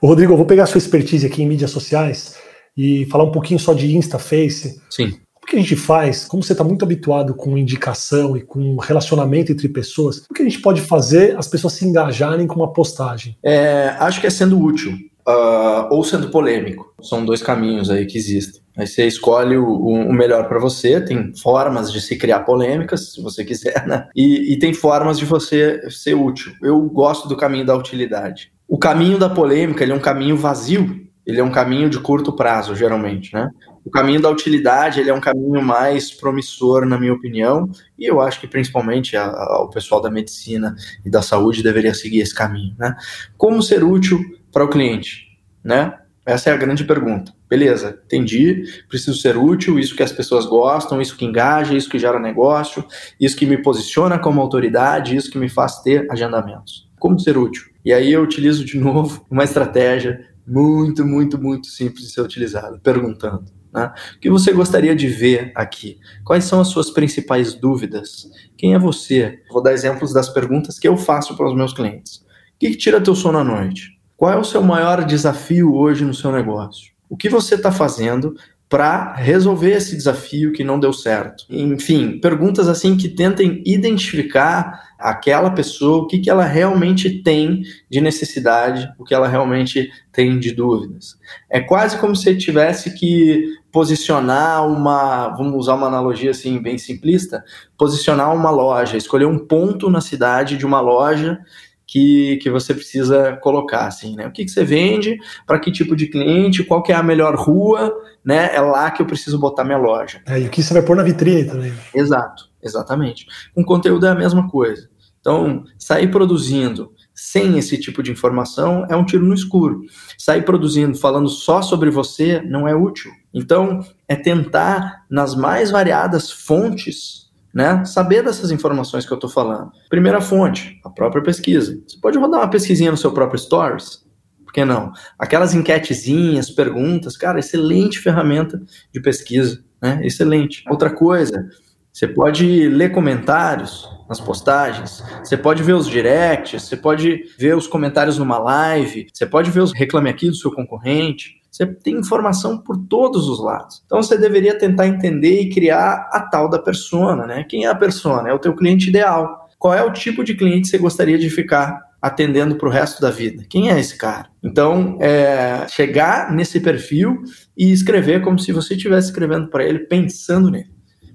Ô, 0.00 0.08
Rodrigo, 0.08 0.32
eu 0.32 0.36
vou 0.36 0.46
pegar 0.46 0.64
a 0.64 0.66
sua 0.66 0.78
expertise 0.78 1.26
aqui 1.26 1.42
em 1.42 1.46
mídias 1.46 1.70
sociais 1.70 2.36
e 2.76 3.06
falar 3.06 3.24
um 3.24 3.32
pouquinho 3.32 3.58
só 3.58 3.72
de 3.72 3.96
Insta, 3.96 4.18
Face. 4.18 4.80
Sim. 4.90 5.14
O 5.42 5.46
que 5.46 5.56
a 5.56 5.60
gente 5.60 5.76
faz? 5.76 6.24
Como 6.24 6.42
você 6.42 6.52
está 6.52 6.64
muito 6.64 6.84
habituado 6.84 7.34
com 7.34 7.56
indicação 7.56 8.36
e 8.36 8.42
com 8.42 8.76
relacionamento 8.78 9.52
entre 9.52 9.68
pessoas, 9.68 10.24
o 10.28 10.34
que 10.34 10.42
a 10.42 10.44
gente 10.44 10.60
pode 10.60 10.80
fazer 10.80 11.36
as 11.38 11.46
pessoas 11.46 11.74
se 11.74 11.86
engajarem 11.86 12.46
com 12.46 12.56
uma 12.56 12.72
postagem? 12.72 13.38
É, 13.44 13.94
acho 14.00 14.20
que 14.20 14.26
é 14.26 14.30
sendo 14.30 14.60
útil. 14.60 14.92
Uh, 15.26 15.86
ou 15.90 16.04
sendo 16.04 16.30
polêmico. 16.30 16.94
São 17.00 17.24
dois 17.24 17.42
caminhos 17.42 17.90
aí 17.90 18.06
que 18.06 18.18
existem. 18.18 18.60
Aí 18.76 18.86
você 18.86 19.06
escolhe 19.06 19.56
o, 19.56 19.66
o 19.66 20.12
melhor 20.12 20.48
para 20.48 20.58
você, 20.58 21.00
tem 21.00 21.32
formas 21.42 21.92
de 21.92 22.00
se 22.00 22.16
criar 22.16 22.40
polêmicas, 22.40 23.12
se 23.12 23.22
você 23.22 23.44
quiser, 23.44 23.86
né? 23.86 24.06
E, 24.14 24.52
e, 24.52 24.58
tem 24.58 24.74
formas 24.74 25.18
de 25.18 25.24
você 25.24 25.80
ser 25.90 26.14
útil. 26.14 26.52
Eu 26.62 26.80
gosto 26.82 27.26
do 27.28 27.36
caminho 27.36 27.64
da 27.64 27.74
utilidade. 27.74 28.52
O 28.68 28.78
caminho 28.78 29.18
da 29.18 29.28
polêmica 29.28 29.84
ele 29.84 29.92
é 29.92 29.94
um 29.94 30.00
caminho 30.00 30.36
vazio, 30.36 31.06
ele 31.24 31.40
é 31.40 31.44
um 31.44 31.50
caminho 31.50 31.88
de 31.90 32.00
curto 32.00 32.32
prazo, 32.32 32.74
geralmente, 32.74 33.32
né? 33.32 33.48
O 33.84 33.90
caminho 33.90 34.20
da 34.20 34.28
utilidade 34.28 34.98
ele 34.98 35.10
é 35.10 35.14
um 35.14 35.20
caminho 35.20 35.62
mais 35.62 36.10
promissor, 36.10 36.84
na 36.84 36.98
minha 36.98 37.12
opinião, 37.12 37.70
e 37.96 38.04
eu 38.04 38.20
acho 38.20 38.40
que 38.40 38.48
principalmente 38.48 39.16
a, 39.16 39.26
a, 39.26 39.62
o 39.62 39.70
pessoal 39.70 40.00
da 40.00 40.10
medicina 40.10 40.74
e 41.04 41.10
da 41.10 41.22
saúde 41.22 41.62
deveria 41.62 41.94
seguir 41.94 42.20
esse 42.20 42.34
caminho, 42.34 42.74
né? 42.78 42.96
Como 43.36 43.62
ser 43.62 43.84
útil 43.84 44.20
para 44.52 44.64
o 44.64 44.68
cliente, 44.68 45.38
né? 45.62 45.98
Essa 46.24 46.50
é 46.50 46.52
a 46.52 46.56
grande 46.56 46.82
pergunta. 46.82 47.32
Beleza, 47.48 48.00
entendi, 48.04 48.64
preciso 48.88 49.16
ser 49.16 49.36
útil, 49.36 49.78
isso 49.78 49.94
que 49.94 50.02
as 50.02 50.10
pessoas 50.10 50.44
gostam, 50.44 51.00
isso 51.00 51.16
que 51.16 51.24
engaja, 51.24 51.76
isso 51.76 51.88
que 51.88 52.00
gera 52.00 52.18
negócio, 52.18 52.84
isso 53.20 53.36
que 53.36 53.46
me 53.46 53.62
posiciona 53.62 54.18
como 54.18 54.40
autoridade, 54.40 55.14
isso 55.14 55.30
que 55.30 55.38
me 55.38 55.48
faz 55.48 55.80
ter 55.82 56.10
agendamentos. 56.10 56.90
Como 56.98 57.20
ser 57.20 57.38
útil? 57.38 57.75
E 57.86 57.92
aí 57.92 58.12
eu 58.12 58.20
utilizo 58.20 58.64
de 58.64 58.76
novo 58.80 59.24
uma 59.30 59.44
estratégia 59.44 60.26
muito, 60.44 61.06
muito, 61.06 61.40
muito 61.40 61.68
simples 61.68 62.06
de 62.06 62.12
ser 62.12 62.20
utilizada, 62.20 62.80
perguntando. 62.82 63.44
Né? 63.72 63.92
O 64.16 64.18
que 64.18 64.28
você 64.28 64.52
gostaria 64.52 64.94
de 64.96 65.06
ver 65.06 65.52
aqui? 65.54 65.98
Quais 66.24 66.44
são 66.44 66.60
as 66.60 66.68
suas 66.68 66.90
principais 66.90 67.54
dúvidas? 67.54 68.28
Quem 68.56 68.74
é 68.74 68.78
você? 68.78 69.40
Vou 69.48 69.62
dar 69.62 69.72
exemplos 69.72 70.12
das 70.12 70.28
perguntas 70.28 70.80
que 70.80 70.88
eu 70.88 70.96
faço 70.96 71.36
para 71.36 71.46
os 71.46 71.54
meus 71.54 71.72
clientes. 71.72 72.16
O 72.16 72.58
que, 72.58 72.70
que 72.70 72.76
tira 72.76 73.00
teu 73.00 73.14
sono 73.14 73.38
à 73.38 73.44
noite? 73.44 74.00
Qual 74.16 74.32
é 74.32 74.36
o 74.36 74.44
seu 74.44 74.62
maior 74.62 75.04
desafio 75.04 75.72
hoje 75.72 76.04
no 76.04 76.14
seu 76.14 76.32
negócio? 76.32 76.90
O 77.08 77.16
que 77.16 77.28
você 77.28 77.54
está 77.54 77.70
fazendo 77.70 78.34
para 78.68 79.14
resolver 79.14 79.70
esse 79.72 79.96
desafio 79.96 80.52
que 80.52 80.64
não 80.64 80.80
deu 80.80 80.92
certo. 80.92 81.44
Enfim, 81.48 82.18
perguntas 82.18 82.66
assim 82.66 82.96
que 82.96 83.08
tentem 83.08 83.62
identificar 83.64 84.86
aquela 84.98 85.50
pessoa, 85.50 86.02
o 86.02 86.06
que, 86.06 86.18
que 86.18 86.28
ela 86.28 86.44
realmente 86.44 87.22
tem 87.22 87.62
de 87.88 88.00
necessidade, 88.00 88.92
o 88.98 89.04
que 89.04 89.14
ela 89.14 89.28
realmente 89.28 89.88
tem 90.10 90.38
de 90.38 90.52
dúvidas. 90.52 91.16
É 91.48 91.60
quase 91.60 91.96
como 91.98 92.16
se 92.16 92.36
tivesse 92.36 92.94
que 92.94 93.44
posicionar 93.70 94.66
uma, 94.66 95.28
vamos 95.36 95.54
usar 95.54 95.74
uma 95.74 95.86
analogia 95.86 96.30
assim 96.30 96.60
bem 96.60 96.76
simplista, 96.76 97.44
posicionar 97.78 98.34
uma 98.34 98.50
loja, 98.50 98.96
escolher 98.96 99.26
um 99.26 99.38
ponto 99.38 99.88
na 99.88 100.00
cidade 100.00 100.56
de 100.56 100.66
uma 100.66 100.80
loja 100.80 101.38
que, 101.86 102.36
que 102.38 102.50
você 102.50 102.74
precisa 102.74 103.38
colocar, 103.40 103.86
assim, 103.86 104.16
né? 104.16 104.26
O 104.26 104.32
que, 104.32 104.44
que 104.44 104.50
você 104.50 104.64
vende, 104.64 105.18
para 105.46 105.58
que 105.58 105.70
tipo 105.70 105.94
de 105.94 106.08
cliente, 106.08 106.64
qual 106.64 106.82
que 106.82 106.92
é 106.92 106.96
a 106.96 107.02
melhor 107.02 107.36
rua, 107.36 107.94
né? 108.24 108.54
É 108.54 108.60
lá 108.60 108.90
que 108.90 109.00
eu 109.00 109.06
preciso 109.06 109.38
botar 109.38 109.64
minha 109.64 109.78
loja. 109.78 110.20
É, 110.26 110.40
e 110.40 110.46
o 110.46 110.50
que 110.50 110.62
você 110.62 110.74
vai 110.74 110.82
pôr 110.82 110.96
na 110.96 111.02
vitrine 111.02 111.44
também. 111.44 111.72
Exato, 111.94 112.50
exatamente. 112.62 113.26
Com 113.54 113.64
conteúdo 113.64 114.06
é 114.06 114.10
a 114.10 114.14
mesma 114.14 114.48
coisa. 114.48 114.88
Então, 115.20 115.64
sair 115.78 116.08
produzindo 116.10 116.92
sem 117.14 117.56
esse 117.58 117.78
tipo 117.78 118.02
de 118.02 118.12
informação 118.12 118.86
é 118.90 118.96
um 118.96 119.04
tiro 119.04 119.24
no 119.24 119.34
escuro. 119.34 119.82
Sair 120.18 120.42
produzindo 120.42 120.96
falando 120.96 121.28
só 121.28 121.62
sobre 121.62 121.90
você 121.90 122.40
não 122.42 122.68
é 122.68 122.74
útil. 122.74 123.10
Então, 123.32 123.80
é 124.06 124.14
tentar, 124.14 125.04
nas 125.10 125.34
mais 125.34 125.70
variadas 125.70 126.30
fontes 126.30 127.25
né? 127.56 127.82
Saber 127.86 128.22
dessas 128.22 128.50
informações 128.50 129.06
que 129.06 129.12
eu 129.12 129.14
estou 129.14 129.30
falando. 129.30 129.72
Primeira 129.88 130.20
fonte, 130.20 130.78
a 130.84 130.90
própria 130.90 131.22
pesquisa. 131.22 131.82
Você 131.88 131.98
pode 131.98 132.18
rodar 132.18 132.40
uma 132.40 132.50
pesquisinha 132.50 132.90
no 132.90 132.98
seu 132.98 133.10
próprio 133.12 133.40
Stories. 133.40 134.04
Por 134.44 134.52
que 134.52 134.62
não? 134.62 134.92
Aquelas 135.18 135.54
enquetezinhas, 135.54 136.50
perguntas, 136.50 137.16
cara, 137.16 137.38
excelente 137.38 137.98
ferramenta 137.98 138.60
de 138.92 139.00
pesquisa, 139.00 139.64
né? 139.80 140.02
Excelente. 140.04 140.64
Outra 140.68 140.90
coisa, 140.90 141.48
você 141.90 142.06
pode 142.06 142.68
ler 142.68 142.92
comentários 142.92 143.88
nas 144.06 144.20
postagens, 144.20 145.02
você 145.24 145.34
pode 145.34 145.62
ver 145.62 145.72
os 145.72 145.88
directs, 145.88 146.64
você 146.64 146.76
pode 146.76 147.22
ver 147.38 147.56
os 147.56 147.66
comentários 147.66 148.18
numa 148.18 148.38
live, 148.38 149.06
você 149.10 149.24
pode 149.24 149.50
ver 149.50 149.60
os 149.60 149.72
reclame 149.72 150.10
aqui 150.10 150.28
do 150.28 150.36
seu 150.36 150.52
concorrente. 150.52 151.35
Você 151.56 151.64
tem 151.64 151.94
informação 151.94 152.58
por 152.58 152.76
todos 152.76 153.30
os 153.30 153.42
lados. 153.42 153.82
Então 153.86 154.02
você 154.02 154.18
deveria 154.18 154.58
tentar 154.58 154.86
entender 154.86 155.40
e 155.40 155.48
criar 155.48 156.06
a 156.12 156.20
tal 156.20 156.50
da 156.50 156.58
persona, 156.58 157.26
né? 157.26 157.44
Quem 157.48 157.64
é 157.64 157.68
a 157.68 157.74
persona? 157.74 158.28
É 158.28 158.34
o 158.34 158.38
teu 158.38 158.54
cliente 158.54 158.90
ideal. 158.90 159.48
Qual 159.58 159.72
é 159.72 159.82
o 159.82 159.90
tipo 159.90 160.22
de 160.22 160.34
cliente 160.34 160.64
que 160.64 160.68
você 160.68 160.78
gostaria 160.78 161.16
de 161.16 161.30
ficar 161.30 161.80
atendendo 162.02 162.56
para 162.56 162.68
o 162.68 162.70
resto 162.70 163.00
da 163.00 163.10
vida? 163.10 163.42
Quem 163.48 163.70
é 163.70 163.80
esse 163.80 163.96
cara? 163.96 164.26
Então, 164.44 164.98
é, 165.00 165.66
chegar 165.66 166.30
nesse 166.30 166.60
perfil 166.60 167.22
e 167.56 167.72
escrever 167.72 168.20
como 168.20 168.38
se 168.38 168.52
você 168.52 168.74
estivesse 168.74 169.08
escrevendo 169.08 169.48
para 169.48 169.64
ele, 169.64 169.78
pensando 169.78 170.50
nele. 170.50 170.68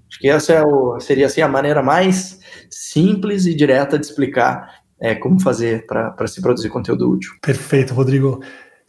Acho 0.10 0.20
que 0.20 0.28
essa 0.28 0.54
é 0.54 0.64
o, 0.64 1.00
seria 1.00 1.28
assim, 1.28 1.42
a 1.42 1.48
maneira 1.48 1.84
mais 1.84 2.40
simples 2.68 3.46
e 3.46 3.54
direta 3.54 4.00
de 4.00 4.08
explicar 4.08 4.82
é, 5.00 5.14
como 5.14 5.40
fazer 5.40 5.86
para 5.86 6.26
se 6.26 6.42
produzir 6.42 6.70
conteúdo 6.70 7.12
útil. 7.12 7.32
Perfeito, 7.44 7.94
Rodrigo. 7.94 8.42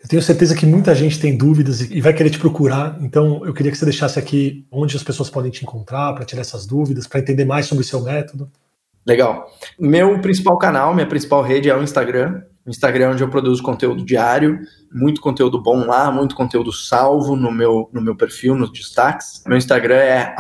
Eu 0.03 0.09
tenho 0.09 0.21
certeza 0.21 0.57
que 0.57 0.67
muita 0.67 0.95
gente 0.95 1.21
tem 1.21 1.37
dúvidas 1.37 1.81
e 1.81 2.01
vai 2.01 2.13
querer 2.13 2.31
te 2.31 2.39
procurar, 2.39 2.99
então 3.01 3.47
eu 3.47 3.55
queria 3.55 3.71
que 3.71 3.79
você 3.79 3.85
deixasse 3.85 4.19
aqui 4.19 4.67
onde 4.71 4.97
as 4.97 5.03
pessoas 5.03 5.31
podem 5.31 5.51
te 5.51 5.63
encontrar 5.63 6.13
para 6.13 6.25
tirar 6.25 6.41
essas 6.41 6.67
dúvidas, 6.67 7.07
para 7.07 7.21
entender 7.21 7.45
mais 7.45 7.67
sobre 7.67 7.85
o 7.85 7.87
seu 7.87 8.03
método. 8.03 8.51
Legal. 9.07 9.49
Meu 9.79 10.21
principal 10.21 10.59
canal, 10.59 10.93
minha 10.93 11.07
principal 11.07 11.43
rede 11.43 11.71
é 11.71 11.77
o 11.77 11.83
Instagram. 11.83 12.43
O 12.65 12.71
Instagram 12.71 13.07
é 13.07 13.09
onde 13.09 13.23
eu 13.25 13.29
produzo 13.29 13.61
conteúdo 13.61 14.05
diário, 14.05 14.61
muito 14.93 15.21
conteúdo 15.21 15.61
bom 15.61 15.85
lá, 15.85 16.13
muito 16.13 16.37
conteúdo 16.37 16.73
salvo 16.73 17.35
no 17.35 17.51
meu, 17.51 17.91
no 17.93 18.01
meu 18.01 18.15
perfil, 18.15 18.55
nos 18.55 18.71
destaques. 18.71 19.43
Meu 19.47 19.59
Instagram 19.59 19.97
é 19.97 20.35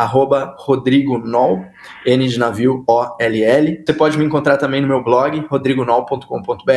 @rodrigonol, 0.56 1.64
N 2.06 2.28
de 2.28 2.38
navio 2.38 2.84
O-L-L. 2.88 3.82
Você 3.84 3.92
pode 3.92 4.16
me 4.16 4.24
encontrar 4.24 4.56
também 4.56 4.80
no 4.80 4.86
meu 4.86 5.02
blog, 5.02 5.44
rodrigonol.com.br 5.50 6.72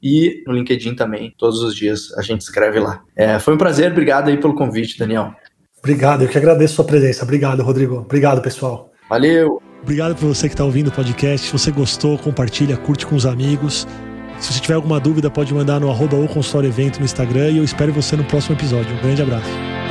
e 0.00 0.44
no 0.46 0.52
LinkedIn 0.52 0.94
também. 0.94 1.34
Todos 1.36 1.60
os 1.60 1.74
dias 1.74 2.12
a 2.16 2.22
gente 2.22 2.42
escreve 2.42 2.78
lá. 2.78 3.02
É, 3.16 3.40
foi 3.40 3.54
um 3.54 3.58
prazer, 3.58 3.90
obrigado 3.90 4.28
aí 4.28 4.36
pelo 4.36 4.54
convite, 4.54 4.96
Daniel. 4.96 5.34
Obrigado, 5.78 6.22
eu 6.22 6.28
que 6.28 6.38
agradeço 6.38 6.74
a 6.74 6.76
sua 6.76 6.84
presença. 6.84 7.24
Obrigado, 7.24 7.62
Rodrigo. 7.64 7.96
Obrigado, 7.96 8.40
pessoal. 8.40 8.92
Valeu. 9.10 9.60
Obrigado 9.82 10.14
por 10.14 10.26
você 10.28 10.48
que 10.48 10.54
está 10.54 10.64
ouvindo 10.64 10.88
o 10.88 10.92
podcast. 10.92 11.46
Se 11.46 11.52
você 11.52 11.70
gostou, 11.70 12.16
compartilha, 12.16 12.76
curte 12.76 13.04
com 13.04 13.16
os 13.16 13.26
amigos. 13.26 13.86
Se 14.38 14.52
você 14.52 14.60
tiver 14.60 14.74
alguma 14.74 15.00
dúvida, 15.00 15.30
pode 15.30 15.52
mandar 15.54 15.80
no 15.80 15.90
arroba 15.90 16.16
ou 16.16 16.28
consultório 16.28 16.68
evento 16.68 16.98
no 16.98 17.04
Instagram 17.04 17.50
e 17.50 17.58
eu 17.58 17.64
espero 17.64 17.92
você 17.92 18.16
no 18.16 18.24
próximo 18.24 18.56
episódio. 18.56 18.94
Um 18.94 19.00
grande 19.00 19.22
abraço. 19.22 19.83